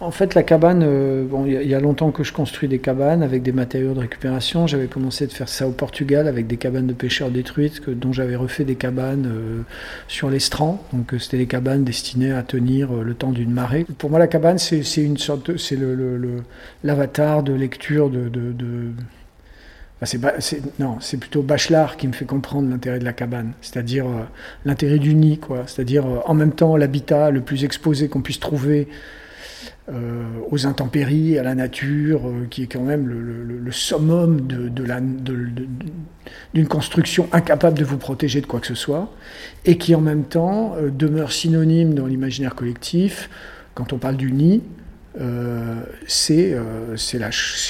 En 0.00 0.10
fait, 0.10 0.34
la 0.34 0.42
cabane, 0.42 0.82
euh, 0.82 1.26
bon, 1.26 1.44
il 1.44 1.52
y, 1.52 1.74
a 1.74 1.80
longtemps 1.80 2.10
que 2.10 2.24
je 2.24 2.32
construis 2.32 2.68
des 2.68 2.78
cabanes 2.78 3.22
avec 3.22 3.42
des 3.42 3.52
matériaux 3.52 3.92
de 3.92 4.00
récupération. 4.00 4.66
J'avais 4.66 4.86
commencé 4.86 5.26
de 5.26 5.32
faire 5.32 5.48
ça 5.48 5.68
au 5.68 5.72
Portugal 5.72 6.26
avec 6.26 6.46
des 6.46 6.56
cabanes 6.56 6.86
de 6.86 6.94
pêcheurs 6.94 7.30
détruites, 7.30 7.80
que, 7.80 7.90
dont 7.90 8.10
j'avais 8.12 8.36
refait 8.36 8.64
des 8.64 8.76
cabanes 8.76 9.26
euh, 9.26 9.62
sur 10.08 10.30
l'estran. 10.30 10.82
Donc, 10.94 11.12
euh, 11.12 11.18
c'était 11.18 11.36
des 11.36 11.46
cabanes 11.46 11.84
destinées 11.84 12.32
à 12.32 12.42
tenir 12.42 12.92
le 12.92 13.14
temps 13.14 13.30
d'une 13.30 13.50
marée. 13.50 13.84
Pour 13.98 14.08
moi, 14.08 14.18
la 14.18 14.26
cabane, 14.26 14.58
c'est 14.58 14.80
une 14.96 15.18
sorte, 15.18 15.58
c'est 15.58 15.78
l'avatar 16.82 17.38
le, 17.38 17.42
de 17.42 17.52
lecture 17.52 18.08
de. 18.08 18.28
de, 18.30 18.92
non, 20.78 20.96
c'est 21.00 21.18
plutôt 21.18 21.42
Bachelard 21.42 21.98
qui 21.98 22.08
me 22.08 22.14
fait 22.14 22.24
comprendre 22.24 22.70
l'intérêt 22.70 22.98
de 22.98 23.04
la 23.04 23.12
cabane, 23.12 23.52
c'est-à-dire 23.60 24.06
l'intérêt 24.64 24.98
du 24.98 25.14
nid, 25.14 25.36
quoi. 25.36 25.64
C'est-à-dire 25.66 26.06
en 26.24 26.32
même 26.32 26.52
temps 26.52 26.78
l'habitat 26.78 27.30
le 27.30 27.42
plus 27.42 27.64
exposé 27.64 28.08
qu'on 28.08 28.22
puisse 28.22 28.40
trouver 28.40 28.88
aux 30.50 30.66
intempéries, 30.66 31.38
à 31.38 31.42
la 31.42 31.54
nature, 31.54 32.22
qui 32.50 32.62
est 32.62 32.66
quand 32.66 32.82
même 32.82 33.08
le, 33.08 33.72
summum 33.72 34.40
d'une 36.54 36.66
construction 36.66 37.28
incapable 37.32 37.78
de 37.78 37.84
vous 37.84 37.98
protéger 37.98 38.40
de 38.40 38.46
quoi 38.46 38.60
que 38.60 38.66
ce 38.66 38.74
soit, 38.74 39.12
et 39.64 39.78
qui 39.78 39.94
en 39.94 40.00
même 40.00 40.24
temps 40.24 40.74
demeure 40.96 41.32
synonyme 41.32 41.94
dans 41.94 42.06
l'imaginaire 42.06 42.54
collectif, 42.54 43.30
quand 43.74 43.92
on 43.92 43.98
parle 43.98 44.16
du 44.16 44.32
nid, 44.32 44.62
euh, 45.18 45.80
c'est 46.06 46.52
euh, 46.52 46.94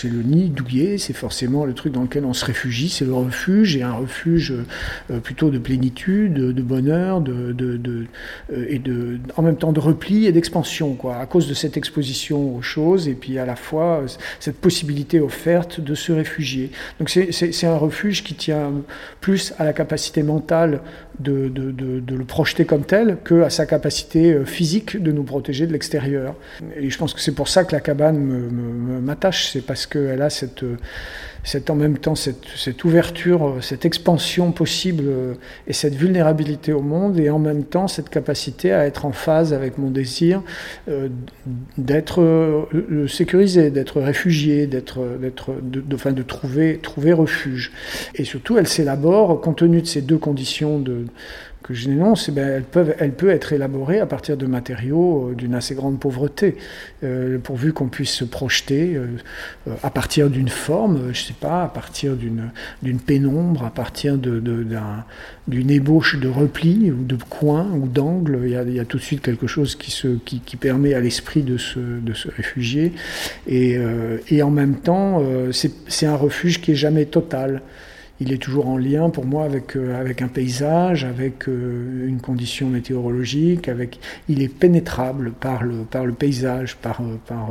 le 0.05 0.23
nid 0.23 0.51
douillet, 0.51 0.99
c'est 0.99 1.15
forcément 1.15 1.65
le 1.65 1.73
truc 1.73 1.93
dans 1.93 2.03
lequel 2.03 2.27
on 2.27 2.35
se 2.35 2.45
réfugie, 2.45 2.91
c'est 2.91 3.07
le 3.07 3.15
refuge, 3.15 3.77
et 3.77 3.83
un 3.83 3.93
refuge 3.93 4.53
euh, 5.11 5.21
plutôt 5.21 5.49
de 5.49 5.59
plénitude, 5.59 6.35
de, 6.35 6.63
bonheur, 6.63 7.23
de, 7.23 7.53
de, 7.53 8.07
et 8.55 8.79
de, 8.79 9.19
en 9.37 9.43
même 9.43 9.57
temps 9.57 9.73
de 9.73 9.81
repli 9.81 10.27
et 10.27 10.33
d'expansion, 10.33 10.99
à 11.11 11.25
cause 11.27 11.49
de 11.49 11.55
cette 11.55 11.77
exposition 11.77 12.57
aux 12.57 12.63
choses, 12.63 13.09
et 13.09 13.15
puis 13.15 13.39
à 13.39 13.47
la 13.47 13.57
fois 13.57 14.05
cette 14.39 14.57
possibilité 14.57 15.21
offerte 15.21 15.81
de 15.81 15.95
se 15.95 16.13
réfugier. 16.13 16.71
Donc 16.99 17.09
c'est 17.09 17.67
un 17.67 17.77
refuge 17.77 18.23
qui 18.23 18.35
tient 18.35 18.73
plus 19.21 19.55
à 19.59 19.65
la 19.65 19.73
capacité 19.73 20.23
mentale 20.23 20.81
de, 21.21 21.53
le 22.09 22.25
projeter 22.25 22.65
comme 22.65 22.85
tel 22.85 23.19
que 23.23 23.43
à 23.43 23.51
sa 23.51 23.67
capacité 23.67 24.45
physique 24.45 25.01
de 25.01 25.13
nous 25.13 25.23
protéger 25.23 25.67
de 25.67 25.73
l'extérieur. 25.73 26.35
Et 26.77 26.91
je 26.91 26.99
pense 26.99 27.15
que 27.15 27.21
c'est 27.21 27.35
pour 27.35 27.49
ça 27.49 27.65
que 27.65 27.73
la 27.73 27.81
cabane 27.81 28.19
m'attache, 29.03 29.51
c'est 29.53 29.61
parce 29.61 29.87
qu'elle 29.87 30.23
a 30.23 30.31
cette, 30.31 30.65
cette, 31.45 31.71
en 31.71 31.75
même 31.75 31.99
temps 31.99 32.15
cette, 32.15 32.85
ouverture, 32.85 33.57
cette 33.61 33.85
expansion 33.85 34.53
possible 34.53 35.05
et 35.67 35.73
cette 35.73 35.95
vulnérabilité 35.95 36.73
au 36.73 36.83
monde, 36.83 37.19
et 37.19 37.31
en 37.31 37.39
même 37.39 37.65
temps 37.65 37.89
cette 37.89 38.09
capacité 38.09 38.73
à 38.73 38.87
être 38.87 39.05
en 39.05 39.13
phase 39.13 39.53
avec 39.53 39.79
mon 39.79 39.91
désir 39.91 40.43
euh, 40.89 41.09
d'être 41.79 42.21
euh, 42.21 43.07
sécurisé, 43.09 43.71
d'être 43.71 44.01
réfugié, 44.01 44.67
d'être, 44.67 45.01
de, 45.01 45.81
de, 45.81 46.11
de 46.11 46.23
trouver, 46.23 46.79
trouver 46.79 47.13
refuge. 47.13 47.73
Et 48.15 48.25
surtout, 48.25 48.59
elle 48.59 48.69
s'élabore 48.69 49.41
compte 49.41 49.59
tenu 49.59 49.83
de 49.83 49.87
ces 49.87 50.03
deux 50.03 50.19
conditions 50.19 50.79
de 50.79 51.05
je 51.73 51.89
dénonce, 51.89 52.31
ben, 52.31 52.49
elles 52.49 52.63
peuvent, 52.63 52.95
elle 52.99 53.13
peut 53.13 53.31
être 53.31 53.53
élaborée 53.53 54.01
à 54.01 54.07
partir 54.07 54.37
de 54.37 54.47
matériaux 54.47 55.31
euh, 55.31 55.35
d'une 55.35 55.55
assez 55.55 55.75
grande 55.75 55.99
pauvreté, 55.99 56.57
euh, 57.03 57.39
pourvu 57.39 57.73
qu'on 57.73 57.89
puisse 57.89 58.13
se 58.13 58.25
projeter 58.25 58.97
euh, 58.97 59.07
à 59.83 59.91
partir 59.91 60.31
d'une 60.31 60.49
forme, 60.49 61.13
je 61.13 61.23
sais 61.23 61.35
pas, 61.39 61.65
à 61.65 61.69
partir 61.69 62.17
d'une, 62.17 62.51
pénombre, 62.99 63.65
à 63.65 63.71
partir 63.71 64.19
d'une 64.19 65.71
ébauche 65.71 66.19
de 66.19 66.29
repli 66.29 66.91
ou 66.91 67.05
de 67.05 67.17
coin 67.17 67.67
ou 67.73 67.87
d'angle. 67.87 68.41
Il 68.45 68.51
y, 68.51 68.81
a, 68.81 68.85
tout 68.85 68.99
de 68.99 69.03
suite 69.03 69.23
quelque 69.23 69.47
chose 69.47 69.77
qui, 69.77 70.57
permet 70.57 70.95
à 70.95 71.01
l'esprit 71.01 71.43
de 71.43 71.57
se, 71.57 72.29
réfugier. 72.29 72.93
Et, 73.47 73.79
en 74.43 74.51
même 74.51 74.77
temps, 74.77 75.23
c'est, 75.53 76.07
un 76.07 76.17
refuge 76.17 76.61
qui 76.61 76.73
est 76.73 76.77
jamais 76.77 77.07
total 77.07 77.63
il 78.21 78.33
est 78.33 78.39
toujours 78.39 78.69
en 78.69 78.77
lien 78.77 79.09
pour 79.09 79.25
moi 79.25 79.45
avec, 79.45 79.77
euh, 79.77 79.99
avec 79.99 80.21
un 80.21 80.29
paysage, 80.29 81.05
avec 81.05 81.49
euh, 81.49 82.07
une 82.07 82.21
condition 82.21 82.69
météorologique, 82.69 83.69
avec, 83.69 83.99
il 84.29 84.43
est 84.43 84.49
pénétrable 84.49 85.33
par 85.33 85.65
le, 85.65 85.85
par 85.91 86.05
le 86.05 86.13
paysage, 86.13 86.77
par, 86.77 87.01
euh, 87.01 87.17
par, 87.27 87.51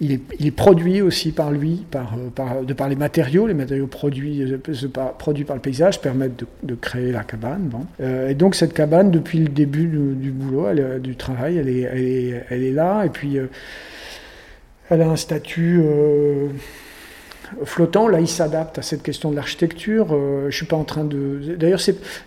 il, 0.00 0.12
est, 0.12 0.20
il, 0.38 0.46
est, 0.46 0.50
produit 0.50 1.00
aussi 1.00 1.32
par 1.32 1.50
lui, 1.50 1.86
par, 1.90 2.14
par, 2.34 2.62
de 2.62 2.72
par 2.74 2.90
les 2.90 2.94
matériaux. 2.94 3.46
Les 3.46 3.54
matériaux 3.54 3.86
produits, 3.86 4.54
produits 5.18 5.44
par 5.44 5.56
le 5.56 5.62
paysage 5.62 6.00
permettent 6.02 6.40
de, 6.40 6.46
de 6.62 6.74
créer 6.74 7.10
la 7.10 7.24
cabane. 7.24 7.70
Bon. 7.70 7.86
et 8.04 8.34
donc 8.34 8.54
cette 8.54 8.74
cabane, 8.74 9.10
depuis 9.10 9.38
le 9.38 9.48
début 9.48 9.86
du, 9.86 10.30
boulot, 10.30 10.98
du 10.98 11.16
travail, 11.16 11.56
elle 11.56 11.68
est, 11.70 11.80
elle 11.80 11.98
est, 11.98 12.44
elle 12.50 12.62
est, 12.62 12.72
là. 12.72 13.04
Et 13.06 13.08
puis 13.08 13.38
elle 14.90 15.02
a 15.02 15.08
un 15.08 15.16
statut 15.16 15.82
flottant, 17.64 18.08
là, 18.08 18.20
il 18.20 18.28
s'adapte 18.28 18.78
à 18.78 18.82
cette 18.82 19.02
question 19.02 19.30
de 19.30 19.36
l'architecture. 19.36 20.08
Euh, 20.12 20.50
je 20.50 20.56
suis 20.56 20.66
pas 20.66 20.76
en 20.76 20.84
train 20.84 21.04
de. 21.04 21.56
D'ailleurs, 21.56 21.80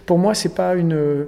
pour 0.05 0.17
moi, 0.17 0.33
c'est 0.33 0.55
pas 0.55 0.75
une. 0.75 1.27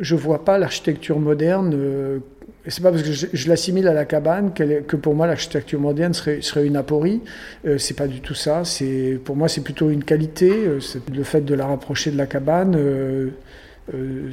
Je 0.00 0.14
vois 0.16 0.44
pas 0.44 0.58
l'architecture 0.58 1.18
moderne. 1.18 1.72
Euh, 1.74 2.18
c'est 2.66 2.82
pas 2.82 2.90
parce 2.90 3.02
que 3.02 3.12
je, 3.12 3.48
l'assimile 3.48 3.86
à 3.88 3.92
la 3.92 4.06
cabane 4.06 4.52
que 4.54 4.96
pour 4.96 5.14
moi 5.14 5.26
l'architecture 5.26 5.78
moderne 5.78 6.14
serait, 6.14 6.40
serait 6.40 6.66
une 6.66 6.76
aporie. 6.76 7.20
Euh, 7.66 7.76
c'est 7.78 7.94
pas 7.94 8.06
du 8.06 8.20
tout 8.20 8.34
ça. 8.34 8.64
C'est 8.64 9.20
pour 9.22 9.36
moi 9.36 9.48
c'est 9.48 9.60
plutôt 9.60 9.90
une 9.90 10.02
qualité. 10.02 10.50
Euh, 10.50 10.80
le 11.14 11.22
fait 11.24 11.42
de 11.42 11.54
la 11.54 11.66
rapprocher 11.66 12.10
de 12.10 12.16
la 12.16 12.26
cabane, 12.26 12.76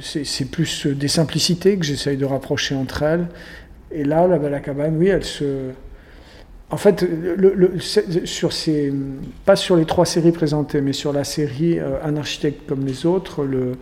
c'est 0.00 0.50
plus 0.50 0.86
des 0.86 1.08
simplicités 1.08 1.76
que 1.76 1.84
j'essaye 1.84 2.16
de 2.16 2.24
rapprocher 2.24 2.74
entre 2.74 3.02
elles. 3.02 3.26
Et 3.90 4.04
là, 4.04 4.26
la 4.26 4.60
cabane, 4.60 4.96
oui, 4.96 5.08
elle 5.08 5.24
se 5.24 5.72
en 6.72 6.78
fait, 6.78 7.06
pas 9.44 9.56
sur 9.56 9.76
les 9.76 9.84
trois 9.84 10.06
séries 10.06 10.32
présentées, 10.32 10.80
mais 10.80 10.94
sur 10.94 11.12
la 11.12 11.22
série 11.22 11.78
euh, 11.78 11.98
Un 12.02 12.16
architecte 12.16 12.66
comme 12.66 12.86
les 12.86 13.04
autres, 13.04 13.44
le, 13.44 13.76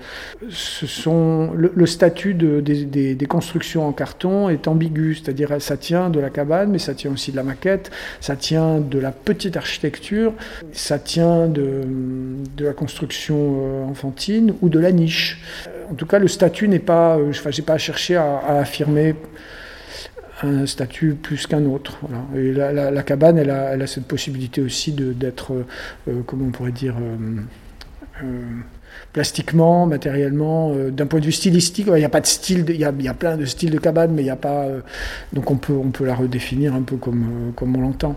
statut 1.87 2.35
de, 2.35 2.61
des, 2.61 3.27
constructions 3.27 3.87
en 3.87 3.93
carton 3.93 4.49
est 4.49 4.67
ambigu, 4.67 5.15
c'est-à-dire 5.15 5.63
ça 5.63 5.77
tient 5.77 6.11
de 6.11 6.19
la 6.19 6.31
cabane, 6.31 6.73
mais 6.73 6.81
ça 6.81 6.95
tient 6.95 7.13
aussi 7.13 7.31
de 7.31 7.37
la 7.37 7.45
maquette, 7.45 7.93
ça 8.21 8.35
tient 8.35 8.81
de 8.81 8.99
la 8.99 9.13
petite 9.13 9.57
architecture, 9.57 10.33
ça 10.73 10.99
tient 10.99 11.47
de, 11.47 11.85
la 12.59 12.73
construction 12.73 13.37
euh, 13.37 13.85
enfantine 13.85 14.55
ou 14.63 14.69
de 14.69 14.81
la 14.81 14.91
niche. 14.91 15.41
En 15.93 15.95
tout 15.95 16.07
cas, 16.07 16.19
le 16.19 16.27
statut 16.27 16.67
n'est 16.67 16.81
pas, 16.81 17.19
euh, 17.19 17.31
enfin, 17.31 17.53
j'ai 17.53 17.63
pas 17.63 17.79
cherché 17.79 18.17
à 18.17 18.59
affirmer 18.59 19.15
un 20.43 20.67
statut 20.67 21.15
plus 21.15 21.47
qu'un 21.47 21.65
autre. 21.65 21.99
La, 22.35 23.03
cabane, 23.03 23.39
elle 23.39 23.51
a, 23.51 23.87
cette 23.87 24.07
possibilité 24.07 24.61
aussi 24.61 24.93
d'être, 24.93 25.53
euh, 26.09 26.21
comment 26.27 26.47
on 26.47 26.51
pourrait 26.51 26.73
dire, 26.73 26.97
euh, 27.01 27.41
euh, 28.25 28.43
plastiquement, 29.13 29.87
matériellement, 29.87 30.75
d'un 30.91 31.07
point 31.07 31.21
de 31.21 31.27
vue 31.27 31.33
stylistique. 31.33 31.87
Il 31.89 31.95
n'y 31.95 32.05
a 32.05 32.09
pas 32.09 32.21
de 32.21 32.27
style, 32.27 32.65
il 32.69 32.77
y, 32.77 32.85
a, 32.85 33.15
plein 33.15 33.37
de 33.37 33.45
styles 33.45 33.71
de 33.71 33.79
cabane, 33.79 34.13
mais 34.13 34.23
il 34.23 34.27
n'y 34.27 34.31
a 34.31 34.37
pas. 34.37 34.67
donc 35.33 35.51
on 35.51 35.57
peut, 35.57 35.73
on 35.73 35.91
peut 35.91 36.05
la 36.05 36.15
redéfinir 36.15 36.75
un 36.75 36.83
peu 36.83 36.97
comme 36.97 37.53
on 37.61 37.81
l'entend. 37.81 38.17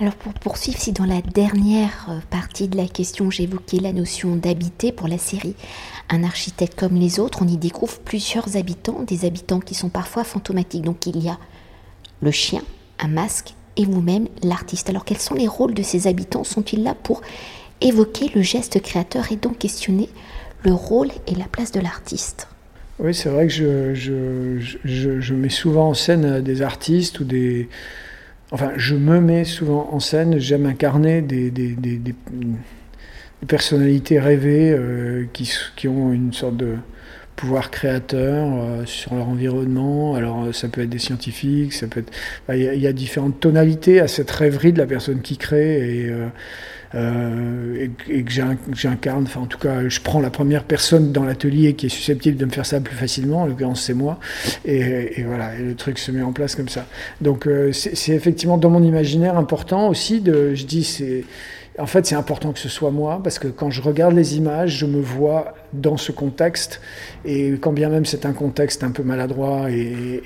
Alors 0.00 0.16
pour 0.16 0.34
poursuivre, 0.34 0.76
si 0.76 0.90
dans 0.90 1.04
la 1.04 1.20
dernière 1.20 2.20
partie 2.28 2.66
de 2.66 2.76
la 2.76 2.88
question 2.88 3.30
j'évoquais 3.30 3.78
la 3.78 3.92
notion 3.92 4.34
d'habiter 4.34 4.90
pour 4.90 5.06
la 5.06 5.18
série 5.18 5.54
Un 6.10 6.24
architecte 6.24 6.76
comme 6.76 6.96
les 6.96 7.20
autres, 7.20 7.42
on 7.42 7.46
y 7.46 7.56
découvre 7.56 8.00
plusieurs 8.00 8.56
habitants, 8.56 9.04
des 9.06 9.24
habitants 9.24 9.60
qui 9.60 9.76
sont 9.76 9.90
parfois 9.90 10.24
fantomatiques. 10.24 10.82
Donc 10.82 11.06
il 11.06 11.22
y 11.22 11.28
a 11.28 11.38
le 12.22 12.32
chien, 12.32 12.62
un 12.98 13.06
masque 13.06 13.54
et 13.76 13.84
vous-même 13.84 14.26
l'artiste. 14.42 14.90
Alors 14.90 15.04
quels 15.04 15.18
sont 15.18 15.34
les 15.34 15.46
rôles 15.46 15.74
de 15.74 15.82
ces 15.84 16.08
habitants? 16.08 16.42
Sont-ils 16.42 16.82
là 16.82 16.96
pour 16.96 17.22
évoquer 17.80 18.32
le 18.34 18.42
geste 18.42 18.82
créateur 18.82 19.30
et 19.30 19.36
donc 19.36 19.58
questionner 19.58 20.08
le 20.64 20.72
rôle 20.72 21.10
et 21.28 21.36
la 21.36 21.44
place 21.44 21.70
de 21.70 21.78
l'artiste? 21.78 22.48
Oui, 22.98 23.14
c'est 23.14 23.28
vrai 23.28 23.46
que 23.46 23.52
je, 23.52 23.94
je, 23.94 25.20
je, 25.20 25.34
mets 25.34 25.48
souvent 25.48 25.90
en 25.90 25.94
scène 25.94 26.40
des 26.40 26.62
artistes 26.62 27.20
ou 27.20 27.24
des, 27.24 27.68
Enfin, 28.50 28.72
je 28.76 28.94
me 28.94 29.20
mets 29.20 29.44
souvent 29.44 29.88
en 29.92 30.00
scène, 30.00 30.38
j'aime 30.38 30.66
incarner 30.66 31.22
des, 31.22 31.50
des, 31.50 31.74
des, 31.74 32.14
personnalités 33.48 34.20
rêvées 34.20 34.70
euh, 34.72 35.26
qui, 35.32 35.50
qui, 35.76 35.88
ont 35.88 36.12
une 36.12 36.32
sorte 36.32 36.56
de 36.56 36.76
pouvoir 37.36 37.70
créateur 37.70 38.46
euh, 38.46 38.86
sur 38.86 39.14
leur 39.14 39.28
environnement. 39.28 40.14
Alors, 40.14 40.44
euh, 40.44 40.52
ça 40.52 40.68
peut 40.68 40.82
être 40.82 40.90
des 40.90 40.98
scientifiques, 40.98 41.72
ça 41.72 41.86
peut 41.86 42.00
être. 42.00 42.12
Il 42.54 42.80
y, 42.80 42.86
a 42.86 42.92
différentes 42.92 43.40
tonalités 43.40 44.00
à 44.00 44.08
cette 44.08 44.30
rêverie 44.30 44.72
de 44.72 44.78
la 44.78 44.86
personne 44.86 45.20
qui 45.20 45.36
crée 45.36 46.06
et. 46.06 46.12
Euh, 46.94 47.88
et, 48.08 48.22
que 48.22 48.30
j'incarne, 48.72 49.24
enfin 49.24 49.40
en 49.40 49.46
tout 49.46 49.58
cas 49.58 49.88
je 49.88 50.00
prends 50.00 50.20
la 50.20 50.30
première 50.30 50.62
personne 50.62 51.10
dans 51.10 51.24
l'atelier 51.24 51.74
qui 51.74 51.86
est 51.86 51.88
susceptible 51.88 52.36
de 52.36 52.44
me 52.44 52.50
faire 52.50 52.66
ça 52.66 52.80
plus 52.80 52.94
facilement, 52.94 53.42
en 53.42 53.46
l'occurrence 53.46 53.82
c'est 53.82 53.94
moi, 53.94 54.20
et, 54.64 55.24
voilà, 55.26 55.56
et 55.56 55.62
le 55.62 55.74
truc 55.74 55.98
se 55.98 56.12
met 56.12 56.22
en 56.22 56.32
place 56.32 56.54
comme 56.54 56.68
ça. 56.68 56.86
Donc 57.20 57.46
euh, 57.46 57.72
c'est 57.72 58.12
effectivement 58.12 58.58
dans 58.58 58.70
mon 58.70 58.82
imaginaire 58.82 59.36
important 59.36 59.88
aussi, 59.88 60.20
de, 60.20 60.54
je 60.54 60.64
dis 60.64 60.84
c'est... 60.84 61.24
En 61.76 61.86
fait, 61.86 62.06
c'est 62.06 62.14
important 62.14 62.52
que 62.52 62.60
ce 62.60 62.68
soit 62.68 62.92
moi, 62.92 63.20
parce 63.20 63.40
que 63.40 63.48
quand 63.48 63.68
je 63.68 63.82
regarde 63.82 64.14
les 64.14 64.36
images, 64.36 64.78
je 64.78 64.86
me 64.86 65.00
vois 65.00 65.54
dans 65.72 65.96
ce 65.96 66.12
contexte, 66.12 66.80
et 67.24 67.54
quand 67.60 67.72
bien 67.72 67.88
même 67.88 68.04
c'est 68.04 68.26
un 68.26 68.32
contexte 68.32 68.84
un 68.84 68.92
peu 68.92 69.02
maladroit 69.02 69.72
et, 69.72 70.22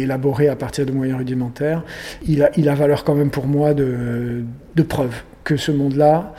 élaboré 0.00 0.48
à 0.48 0.56
partir 0.56 0.86
de 0.86 0.92
moyens 0.92 1.18
rudimentaires, 1.18 1.84
il 2.26 2.42
a, 2.42 2.50
il 2.56 2.70
a 2.70 2.74
valeur 2.74 3.04
quand 3.04 3.14
même 3.14 3.28
pour 3.30 3.46
moi 3.46 3.74
de, 3.74 4.42
de 4.76 4.82
preuve 4.82 5.22
que 5.50 5.56
ce 5.56 5.72
monde-là 5.72 6.32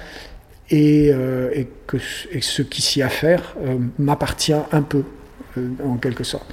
et, 0.69 1.11
euh, 1.11 1.63
que 1.85 1.97
ce 1.97 2.61
qui 2.61 2.81
s'y 2.81 3.01
a 3.01 3.07
à 3.07 3.09
faire 3.09 3.55
euh, 3.61 3.75
m'appartient 3.99 4.53
un 4.71 4.81
peu, 4.81 5.03
euh, 5.57 5.67
en 5.85 5.97
quelque 5.97 6.23
sorte. 6.23 6.47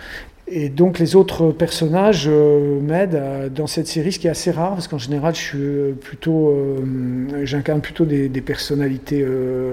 Et 0.51 0.71
donc 0.71 0.99
les 0.99 1.15
autres 1.15 1.53
personnages 1.53 2.25
euh, 2.27 2.81
m'aident 2.81 3.53
dans 3.55 3.69
cette 3.69 3.87
série, 3.87 4.11
ce 4.11 4.19
qui 4.19 4.27
est 4.27 4.31
assez 4.31 4.51
rare, 4.51 4.73
parce 4.73 4.89
qu'en 4.89 4.99
général, 4.99 5.37
je 5.37 5.41
suis 5.41 5.93
plutôt, 6.01 6.57
j'incarne 7.45 7.81
plutôt 7.81 8.07
des, 8.07 8.29
personnalités 8.41 9.25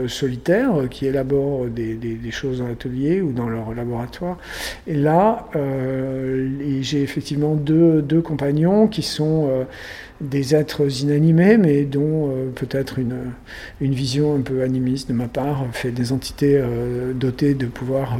solitaires 0.08 0.74
qui 0.92 1.08
élaborent 1.08 1.68
des, 1.68 2.20
choses 2.32 2.60
dans 2.60 2.68
l'atelier 2.68 3.22
ou 3.22 3.32
dans 3.32 3.48
leur 3.48 3.74
laboratoire. 3.74 4.38
Et 4.86 4.96
là, 4.96 5.48
j'ai 6.82 7.01
effectivement 7.01 7.56
deux, 7.56 8.22
compagnons 8.22 8.89
qui 8.89 9.01
sont 9.01 9.65
des 10.22 10.55
êtres 10.55 11.01
inanimés, 11.01 11.57
mais 11.57 11.84
dont 11.84 12.31
peut-être 12.55 13.00
une, 13.00 13.17
une 13.81 13.93
vision 13.93 14.36
un 14.36 14.41
peu 14.41 14.63
animiste 14.63 15.10
de 15.10 15.13
ma 15.13 15.27
part 15.27 15.65
fait 15.74 15.91
des 15.91 16.12
entités 16.12 16.62
dotées 17.13 17.53
de 17.53 17.65
pouvoirs 17.65 18.17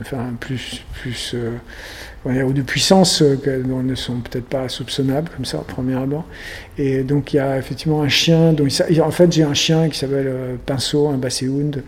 enfin, 0.00 0.32
plus, 0.40 0.82
plus 1.00 1.36
ou 2.26 2.52
de 2.52 2.62
puissance 2.62 3.22
euh, 3.22 3.36
dont 3.64 3.82
ne 3.82 3.94
sont 3.94 4.20
peut-être 4.20 4.46
pas 4.46 4.68
soupçonnables 4.68 5.30
comme 5.34 5.44
ça 5.44 5.62
abord. 6.02 6.24
Et 6.78 7.02
donc 7.02 7.32
il 7.32 7.36
y 7.36 7.40
a 7.40 7.58
effectivement 7.58 8.02
un 8.02 8.08
chien, 8.08 8.52
dont 8.52 8.66
en 8.66 9.10
fait 9.10 9.32
j'ai 9.32 9.42
un 9.42 9.54
chien 9.54 9.88
qui 9.88 9.98
s'appelle 9.98 10.26
euh, 10.28 10.54
Pinceau, 10.64 11.08
un 11.08 11.18
basséhound, 11.18 11.82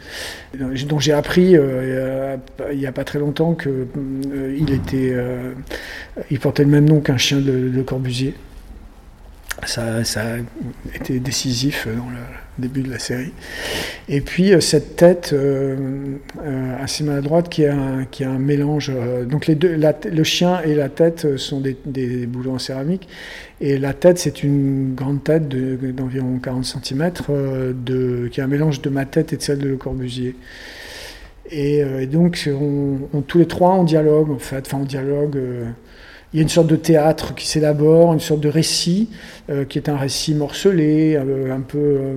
dont 0.88 0.98
j'ai 0.98 1.12
appris 1.12 1.56
euh, 1.56 2.36
il 2.72 2.78
n'y 2.78 2.86
a 2.86 2.92
pas 2.92 3.04
très 3.04 3.18
longtemps 3.18 3.54
qu'il 3.54 4.70
était, 4.72 5.16
il 6.30 6.38
portait 6.38 6.64
le 6.64 6.70
même 6.70 6.88
nom 6.88 7.00
qu'un 7.00 7.16
chien 7.16 7.38
de 7.38 7.82
Corbusier. 7.82 8.34
Ça, 9.64 10.04
ça, 10.04 10.20
a 10.20 10.36
été 10.94 11.18
décisif 11.18 11.88
dans 11.88 12.10
le 12.10 12.18
début 12.58 12.82
de 12.82 12.90
la 12.90 12.98
série. 12.98 13.32
Et 14.08 14.20
puis 14.20 14.52
euh, 14.52 14.60
cette 14.60 14.96
tête 14.96 15.30
euh, 15.32 16.16
euh, 16.44 16.76
assez 16.82 17.04
maladroite 17.04 17.48
qui 17.48 17.64
a 17.64 17.75
un, 17.75 18.04
qui 18.04 18.25
a 18.25 18.30
un 18.30 18.38
mélange. 18.38 18.92
donc 19.26 19.46
les 19.46 19.54
deux, 19.54 19.76
le 19.76 20.25
chien 20.25 20.60
et 20.62 20.75
la 20.75 20.88
tête 20.88 21.36
sont 21.38 21.60
des, 21.60 21.76
des, 21.86 22.26
boulons 22.26 22.54
en 22.54 22.58
céramique. 22.58 23.08
Et 23.60 23.78
la 23.78 23.94
tête, 23.94 24.18
c'est 24.18 24.42
une 24.42 24.94
grande 24.94 25.25
tête 25.25 25.48
d'environ 25.48 26.38
40 26.38 26.64
cm 26.64 27.12
de, 27.75 28.28
qui 28.30 28.40
a 28.42 28.44
un 28.44 28.48
mélange 28.48 28.82
de 28.82 28.90
ma 28.90 29.06
tête 29.06 29.32
et 29.32 29.36
de 29.38 29.42
celle 29.42 29.58
de 29.58 29.68
Le 29.68 29.76
Corbusier. 29.76 30.36
Et, 31.50 31.82
donc 32.06 32.48
on, 32.50 33.22
tous 33.22 33.38
les 33.38 33.46
trois 33.46 33.70
en 33.70 33.84
dialogue 33.84 34.30
en 34.30 34.38
fait, 34.38 34.66
enfin 34.66 34.78
en 34.78 34.84
dialogue 34.84 35.38
il 36.36 36.40
y 36.40 36.42
a 36.42 36.42
une 36.42 36.50
sorte 36.50 36.66
de 36.66 36.76
théâtre 36.76 37.34
qui 37.34 37.48
s'élabore, 37.48 38.12
une 38.12 38.20
sorte 38.20 38.40
de 38.40 38.50
récit, 38.50 39.08
euh, 39.48 39.64
qui 39.64 39.78
est 39.78 39.88
un 39.88 39.96
récit 39.96 40.34
morcelé, 40.34 41.16
euh, 41.16 41.50
un 41.50 41.62
peu. 41.62 41.78
Euh, 41.78 42.14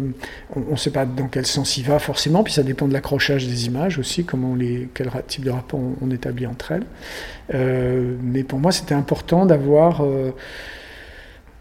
on 0.57 0.71
ne 0.71 0.75
sait 0.75 0.91
pas 0.91 1.05
dans 1.05 1.29
quel 1.29 1.45
sens 1.45 1.77
il 1.77 1.85
va 1.85 1.99
forcément, 1.99 2.43
puis 2.43 2.51
ça 2.51 2.63
dépend 2.63 2.89
de 2.89 2.91
l'accrochage 2.91 3.47
des 3.47 3.67
images 3.67 3.97
aussi, 3.97 4.25
comment 4.25 4.55
les, 4.55 4.89
quel 4.93 5.09
type 5.25 5.45
de 5.45 5.51
rapport 5.51 5.79
on, 6.01 6.11
établit 6.11 6.47
entre 6.47 6.73
elles. 6.73 6.83
mais 8.21 8.43
pour 8.43 8.59
moi, 8.59 8.73
c'était 8.73 8.93
important 8.93 9.45
d'avoir. 9.45 10.03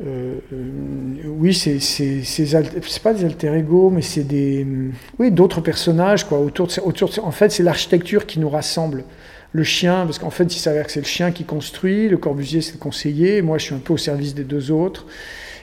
oui, 0.01 1.55
c'est 1.55 3.01
pas 3.05 3.15
des 3.15 3.25
alter 3.25 3.55
ego, 3.55 3.91
mais 3.91 4.03
c'est 4.03 4.25
des 4.25 4.67
oui 5.21 5.31
d'autres 5.31 5.61
personnages 5.61 6.25
quoi 6.25 6.41
autour 6.41 6.67
de, 6.67 6.81
autour 6.81 7.11
en 7.23 7.31
fait 7.31 7.53
c'est 7.53 7.63
l'architecture 7.63 8.27
qui 8.27 8.41
nous 8.41 8.51
rassemble 8.51 9.05
le 9.53 9.65
chien, 9.65 10.05
parce 10.05 10.19
qu'en 10.19 10.31
fait, 10.31 10.55
il 10.55 10.59
s'avère 10.59 10.87
que 10.87 10.93
c'est 10.93 11.01
le 11.01 11.07
chien 11.07 11.33
qui 11.33 11.45
construit, 11.45 12.09
le 12.09 12.19
Corbusier, 12.19 12.61
c'est 12.61 12.75
le 12.75 12.79
conseiller, 12.79 13.43
moi, 13.43 13.59
je 13.59 13.65
suis 13.65 13.75
un 13.75 13.79
peu 13.79 13.95
au 13.95 13.99
service 13.99 14.35
des 14.35 14.45
deux 14.45 14.71
autres. 14.71 15.07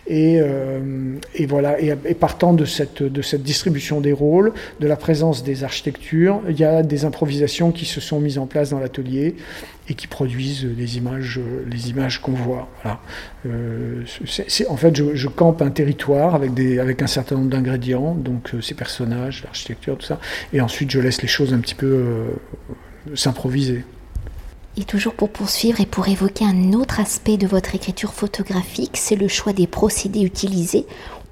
Et, 0.07 0.39
euh, 0.39 1.17
voilà, 1.47 1.79
et, 1.81 1.95
partant 2.13 2.53
de 2.53 2.65
cette, 2.65 3.01
distribution 3.41 4.01
des 4.01 4.13
rôles, 4.13 4.53
de 4.79 4.87
la 4.87 4.95
présence 4.95 5.43
des 5.43 5.63
architectures, 5.63 6.41
il 6.47 6.59
y 6.59 6.63
a 6.63 6.83
des 6.83 7.05
improvisations 7.05 7.71
qui 7.71 7.85
se 7.85 7.99
sont 7.99 8.19
mises 8.19 8.37
en 8.37 8.45
place 8.45 8.69
dans 8.69 8.79
l'atelier 8.79 9.35
et 9.89 9.95
qui 9.95 10.05
produisent 10.05 10.67
les 10.77 10.97
images, 10.97 11.39
les 11.71 11.89
images 11.89 12.21
qu'on 12.21 12.33
voit. 12.33 12.69
Euh, 13.47 14.03
en 14.69 14.77
fait, 14.77 14.95
je, 14.95 15.27
campe 15.27 15.63
un 15.63 15.71
territoire 15.71 16.35
avec 16.35 17.01
un 17.01 17.07
certain 17.07 17.35
nombre 17.35 17.49
d'ingrédients, 17.49 18.13
donc 18.13 18.53
euh, 18.53 18.61
ces 18.61 18.75
personnages, 18.75 19.43
l'architecture, 19.43 19.97
tout 19.97 20.05
ça, 20.05 20.19
et 20.53 20.61
ensuite 20.61 20.91
je 20.91 20.99
laisse 20.99 21.21
les 21.23 21.27
choses 21.27 21.51
un 21.51 21.59
petit 21.59 21.75
peu 21.75 22.03
s'improviser. 23.13 23.85
Et 24.77 24.83
toujours 24.83 25.13
pour 25.13 25.29
poursuivre 25.29 25.79
et 25.79 25.85
pour 25.85 26.07
évoquer 26.07 26.45
un 26.45 26.73
autre 26.73 26.99
aspect 26.99 27.37
de 27.37 27.47
votre 27.47 27.75
écriture 27.75 28.13
photographique, 28.13 28.97
c'est 28.97 29.15
le 29.15 29.27
choix 29.27 29.53
des 29.53 29.67
procédés 29.67 30.21
utilisés, 30.21 30.85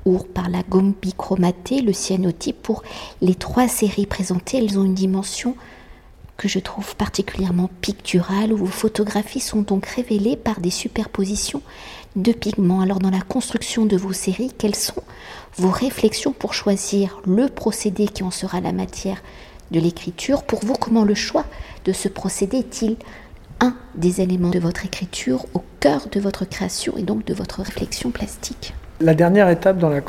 ou 0.06 0.18
par 0.20 0.50
la 0.50 0.63
gomme 0.63 0.94
bichromatée, 1.01 1.82
le 1.82 1.94
cyanotype. 1.94 2.62
Pour 2.62 2.84
les 3.22 3.36
trois 3.36 3.68
séries 3.68 4.06
présentées, 4.06 4.58
elles 4.58 4.77
ont 4.77 4.84
une 4.84 4.93
dimension 4.93 5.56
que 6.38 6.48
je 6.48 6.60
trouve 6.60 6.95
particulièrement 6.95 7.69
picturale, 7.82 8.54
où 8.54 8.58
vos 8.58 8.65
photographies 8.65 9.39
sont 9.39 9.62
donc 9.62 9.86
révélées 9.86 10.36
par 10.38 10.60
des 10.60 10.71
superpositions 10.71 11.62
de 12.15 12.32
pigments. 12.32 12.82
Alors 12.82 13.00
dans 13.00 13.12
la 13.12 13.21
construction 13.21 13.86
de 13.86 13.98
vos 13.98 14.13
séries, 14.13 14.52
quelles 14.58 14.76
sont 14.76 15.04
vos 15.58 15.69
réflexions 15.69 16.34
pour 16.34 16.54
choisir 16.54 17.21
le 17.26 17.48
procédé 17.48 18.08
qui 18.08 18.24
en 18.24 18.32
sera 18.32 18.62
la 18.62 18.71
matière 18.71 19.21
de 19.71 19.80
l'écriture. 19.80 20.43
Pour 20.43 20.65
vous, 20.65 20.73
comment 20.73 21.04
le 21.04 21.15
choix 21.15 21.45
de 21.86 21.91
ce 21.91 22.08
procédé 22.08 22.58
est-il 22.58 22.95
un 23.60 23.76
des 23.95 24.21
éléments 24.21 24.49
de 24.49 24.60
votre 24.60 24.86
écriture 24.86 25.45
au 25.54 25.63
cœur 25.80 26.08
de 26.12 26.19
votre 26.19 26.45
création 26.45 26.97
et 26.97 27.04
donc 27.04 27.26
de 27.26 27.34
votre 27.34 27.62
réflexion 27.62 28.12
plastique 28.12 28.73
La 28.99 29.13
dernière 29.13 29.49
étape 29.49 29.78
dans, 29.78 29.89
la, 29.89 30.02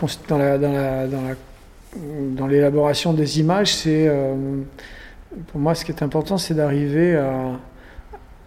dans, 1.99 2.47
l'élaboration 2.47 3.13
des 3.13 3.41
images, 3.41 3.75
c'est 3.75 4.09
euh, 4.09 4.35
pour 5.49 5.61
moi 5.61 5.75
ce 5.75 5.85
qui 5.85 5.93
est 5.93 6.03
important, 6.03 6.39
c'est 6.39 6.55
d'arriver 6.55 7.17
à... 7.17 7.59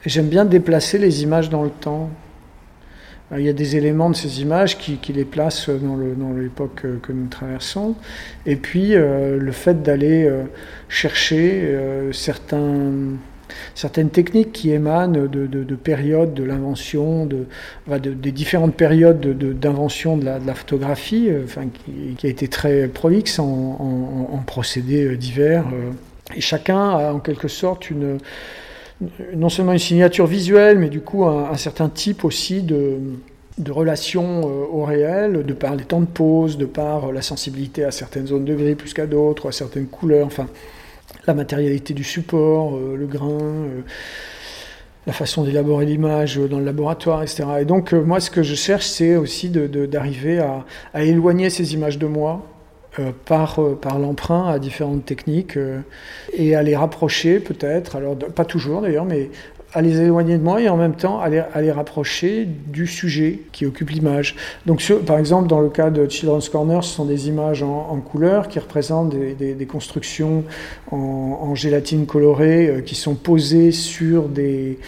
J'aime 0.06 0.28
bien 0.28 0.46
déplacer 0.46 0.98
les 0.98 1.24
images 1.24 1.50
dans 1.50 1.64
le 1.64 1.70
temps. 1.70 2.10
Il 3.36 3.44
y 3.44 3.50
a 3.50 3.54
des 3.54 3.76
éléments 3.76 4.10
de 4.10 4.16
ces 4.16 4.42
images 4.42 4.78
qui, 4.78 5.12
les 5.12 5.26
placent 5.26 5.70
dans 5.70 6.34
l'époque 6.34 6.84
que 7.02 7.12
nous 7.12 7.28
traversons. 7.28 7.96
Et 8.46 8.56
puis 8.56 8.96
euh, 8.96 9.38
le 9.38 9.52
fait 9.52 9.84
d'aller 9.84 10.24
euh, 10.24 10.44
chercher 10.88 11.62
euh, 11.66 12.14
certaines 12.14 13.20
techniques 14.14 14.54
qui 14.54 14.72
émanent 14.72 15.28
de, 15.28 15.76
périodes 15.76 16.34
de 16.34 16.46
l'invention, 16.46 17.26
de, 17.26 17.48
des 17.98 18.32
différentes 18.32 18.76
périodes 18.76 19.20
d'invention 19.60 20.16
de, 20.16 20.24
la, 20.24 20.54
photographie, 20.54 21.30
qui, 22.18 22.28
a 22.28 22.30
été 22.30 22.48
très 22.48 22.88
prolixe 22.88 23.40
en 23.40 24.42
procédés 24.48 25.18
divers. 25.18 25.66
Et 26.34 26.42
chacun 26.42 26.92
a 26.92 27.14
en 27.14 27.20
quelque 27.20 27.50
sorte 27.50 27.90
une 27.90 28.20
non 29.36 29.50
seulement 29.50 29.74
une 29.74 29.80
signature 29.80 30.26
visuelle, 30.26 30.80
mais 30.80 30.90
du 30.90 31.02
coup 31.02 31.26
un, 31.26 31.56
certain 31.58 31.90
type 31.90 32.26
aussi 32.26 32.62
de, 32.64 32.98
de 33.58 33.72
relation 33.72 34.42
euh, 34.42 34.66
au 34.72 34.84
réel, 34.84 35.46
de 35.46 35.54
par 35.54 35.76
les 35.76 35.84
temps 35.84 36.02
de 36.02 36.06
pause, 36.06 36.58
de 36.58 36.66
par 36.66 37.12
la 37.12 37.22
sensibilité 37.22 37.84
à 37.84 37.92
certaines 37.92 38.28
zones 38.28 38.46
de 38.46 38.56
gris 38.56 38.76
plus 38.76 38.94
qu'à 38.94 39.06
d'autres, 39.06 39.50
à 39.50 39.52
certaines 39.52 39.88
couleurs, 39.88 40.26
enfin 40.26 40.48
la 41.28 41.34
matérialité 41.34 41.94
du 41.94 42.04
support, 42.04 42.76
euh, 42.76 42.96
le 42.98 43.06
grain, 43.06 43.30
euh, 43.30 43.82
la 45.06 45.14
façon 45.14 45.44
d'élaborer 45.44 45.86
l'image 45.86 46.38
dans 46.38 46.60
le 46.60 46.66
laboratoire, 46.66 47.22
etc. 47.22 47.44
Et 47.62 47.66
donc 47.66 47.94
moi 47.94 48.20
ce 48.20 48.32
que 48.32 48.44
je 48.44 48.56
cherche 48.56 48.86
c'est 48.86 49.16
aussi 49.16 49.50
d'arriver 49.50 50.40
à, 50.40 50.66
éloigner 51.04 51.50
ces 51.50 51.74
images 51.76 52.00
de 52.00 52.08
moi 52.08 52.44
euh, 52.44 52.57
par, 53.26 53.60
euh, 53.60 53.76
par 53.76 54.00
l'emprunt 54.00 54.48
à 54.48 54.60
différentes 54.60 55.06
techniques 55.06 55.58
euh, 55.58 55.80
et 56.34 56.56
à 56.56 56.64
les 56.64 56.76
rapprocher 56.76 57.40
peut-être, 57.40 57.96
alors 57.96 58.18
pas 58.18 58.46
toujours 58.46 58.82
d'ailleurs, 58.82 59.06
mais 59.06 59.30
à 59.74 59.82
les 59.82 60.00
éloigner 60.00 60.38
de 60.38 60.44
moi 60.44 60.62
et 60.62 60.70
en 60.70 60.78
même 60.78 60.96
temps 60.96 61.20
à 61.20 61.28
les, 61.28 61.40
à 61.40 61.62
les 61.62 61.72
rapprocher 61.72 62.46
du 62.46 62.88
sujet 62.88 63.42
qui 63.52 63.66
occupe 63.66 63.90
l'image. 63.90 64.36
Donc 64.66 64.82
par 65.06 65.20
exemple 65.20 65.48
dans 65.50 65.60
le 65.60 65.70
cas 65.70 65.90
de 65.90 66.10
Children's 66.10 66.48
Corner, 66.48 66.84
ce 66.84 66.96
sont 66.96 67.06
des 67.06 67.28
images 67.28 67.64
en, 67.64 68.00
couleur 68.00 68.48
qui 68.48 68.60
représentent 68.60 69.10
des, 69.10 69.54
des, 69.54 69.66
constructions 69.66 70.46
en, 70.90 70.96
en, 70.96 71.54
gélatine 71.54 72.06
colorée 72.06 72.82
qui 72.86 72.96
sont 72.96 73.16
posées 73.16 73.74
sur 73.74 74.30
des, 74.30 74.80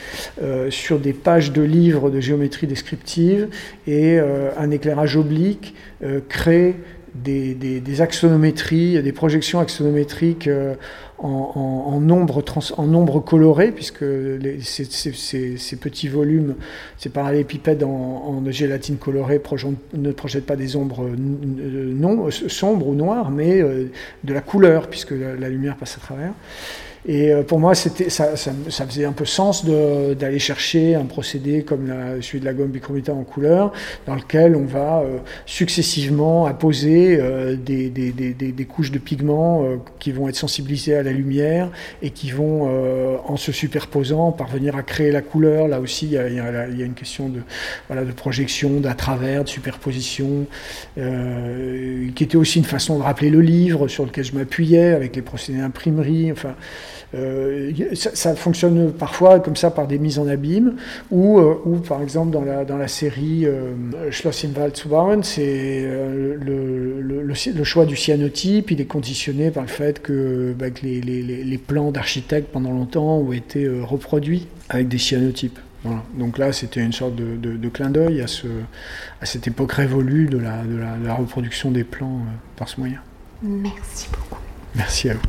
sur 0.70 0.98
des 0.98 1.12
pages 1.12 1.52
de 1.52 1.62
livres 1.62 2.10
de 2.10 2.22
géométrie 2.22 2.66
descriptive 2.66 3.50
et 3.86 4.18
un 4.18 4.72
éclairage 4.72 5.18
oblique 5.18 5.76
crée 6.30 6.76
des, 7.16 8.02
axonométries, 8.02 9.02
des 9.02 9.12
projections 9.12 9.60
axonométriques 9.60 10.48
euh, 10.48 10.76
en, 11.18 12.00
nombre 12.00 12.44
en 12.78 12.88
nombre 12.88 13.20
coloré, 13.20 13.72
puisque 13.72 14.06
ces, 14.62 15.76
petits 15.76 16.08
volumes, 16.08 16.56
ces 16.98 17.10
parallélépipèdes 17.10 17.84
en, 17.84 17.90
en 17.90 18.52
gélatine 18.52 18.98
colorée 18.98 19.42
ne 19.94 20.12
projettent 20.12 20.46
pas 20.46 20.56
des 20.56 20.76
ombres 20.76 21.10
non, 21.18 22.30
sombres 22.32 22.88
ou 22.88 22.96
noires, 22.96 23.32
mais 23.32 23.62
euh, 23.62 23.92
de 24.24 24.34
la 24.34 24.42
couleur, 24.42 24.88
puisque 24.88 25.12
la, 25.12 25.50
lumière 25.50 25.76
passe 25.76 25.98
à 25.98 26.00
travers. 26.00 26.32
Et 27.12 27.34
pour 27.48 27.60
moi, 27.60 27.74
ça, 27.74 27.90
ça, 28.38 28.86
faisait 28.86 29.06
un 29.06 29.14
peu 29.14 29.26
sens 29.26 29.66
d'aller 29.66 30.38
chercher 30.38 30.94
un 30.94 31.06
procédé 31.06 31.64
comme 31.64 31.92
celui 32.22 32.40
de 32.40 32.46
la 32.46 32.54
gomme 32.54 32.70
bichromita 32.70 33.12
en 33.14 33.24
couleur, 33.24 33.74
dans 34.06 34.14
lequel 34.14 34.56
on 34.56 34.66
va 34.66 35.04
successivement 35.48 36.46
apposer 36.46 37.20
des, 37.58 37.90
des, 37.90 38.66
couches 38.66 38.92
de 38.92 39.00
pigments 39.00 39.64
qui 39.98 40.12
vont 40.12 40.30
être 40.30 40.36
sensibilisées 40.36 40.96
à 40.98 41.02
la 41.02 41.12
lumière 41.12 41.72
et 42.04 42.12
qui 42.12 42.30
vont, 42.30 42.70
en 43.26 43.38
se 43.38 43.52
superposant, 43.52 44.32
parvenir 44.32 44.76
à 44.76 44.84
créer 44.84 45.12
la 45.12 45.24
couleur. 45.24 45.68
Là 45.68 45.80
aussi, 45.80 46.06
il 46.06 46.12
y 46.12 46.18
a, 46.20 46.28
il 46.28 46.36
y 46.80 46.84
a, 46.84 46.86
une 46.86 46.94
question 46.94 47.28
de, 47.28 47.42
voilà, 47.88 48.06
de 48.06 48.12
projection, 48.12 48.80
d'à 48.80 48.94
travers, 48.94 49.44
de 49.44 49.50
superposition, 49.50 50.46
euh, 50.98 51.89
qui 52.16 52.24
était 52.24 52.38
aussi 52.38 52.60
une 52.60 52.66
façon 52.66 52.98
de 52.98 53.04
rappeler 53.04 53.30
le 53.30 53.42
livre 53.42 53.88
sur 53.88 54.06
lequel 54.06 54.24
je 54.24 54.34
m'appuyais 54.36 54.94
avec 54.94 55.16
les 55.16 55.22
procédés 55.22 55.60
d'imprimerie. 55.60 56.32
Enfin, 56.32 56.56
euh, 57.16 57.72
ça, 57.94 58.36
fonctionne 58.36 58.92
parfois 58.92 59.40
comme 59.40 59.56
ça 59.56 59.72
par 59.72 59.88
des 59.88 59.98
mises 59.98 60.20
en 60.20 60.28
abîme, 60.28 60.76
ou, 61.10 61.40
euh, 61.40 61.56
par 61.88 62.02
exemple 62.04 62.32
dans 62.32 62.78
la, 62.78 62.88
série 62.88 63.46
euh, 63.46 63.74
Schloss 64.12 64.46
in 64.46 64.50
Waldzubauen, 64.60 65.24
c'est 65.24 65.88
le, 66.40 67.02
le, 67.02 67.64
choix 67.64 67.86
du 67.86 67.96
cyanotype, 67.96 68.72
il 68.72 68.82
est 68.82 68.86
conditionné 68.86 69.50
par 69.50 69.64
le 69.64 69.70
fait 69.70 70.02
que, 70.02 70.54
bah, 70.58 70.68
les 70.84 71.60
plans 71.66 71.92
d'architectes 71.92 72.50
pendant 72.52 72.72
longtemps 72.72 73.18
ont 73.18 73.32
été 73.32 73.68
reproduits 73.68 74.48
avec 74.70 74.88
des 74.88 74.98
cyanotypes. 74.98 75.60
Voilà. 75.84 76.04
Donc 76.14 76.38
là, 76.38 76.52
c'était 76.52 76.82
une 76.82 76.92
sorte 76.94 77.16
de, 77.16 77.36
de, 77.38 77.56
de 77.56 77.70
clin 77.70 77.90
d'œil 77.90 78.22
à, 78.22 78.28
ce, 78.28 78.48
à 79.22 79.26
cette 79.26 79.48
époque 79.48 79.72
révolue 79.72 80.28
de 80.28 80.38
la, 80.38 80.64
de 80.64 80.76
la, 80.76 80.98
de 80.98 81.06
la 81.06 81.14
reproduction 81.14 81.72
des 81.72 81.84
plans 81.84 82.18
euh, 82.18 82.32
par 82.58 82.68
ce 82.68 82.80
moyen. 82.80 83.00
Merci 83.42 84.08
beaucoup. 84.12 84.42
Merci 84.76 85.10
à 85.10 85.14
vous. 85.14 85.22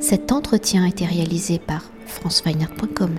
Cet 0.00 0.32
entretien 0.32 0.84
a 0.84 0.88
été 0.88 1.06
réalisé 1.06 1.58
par 1.58 1.82
franceweiner.com. 2.06 3.14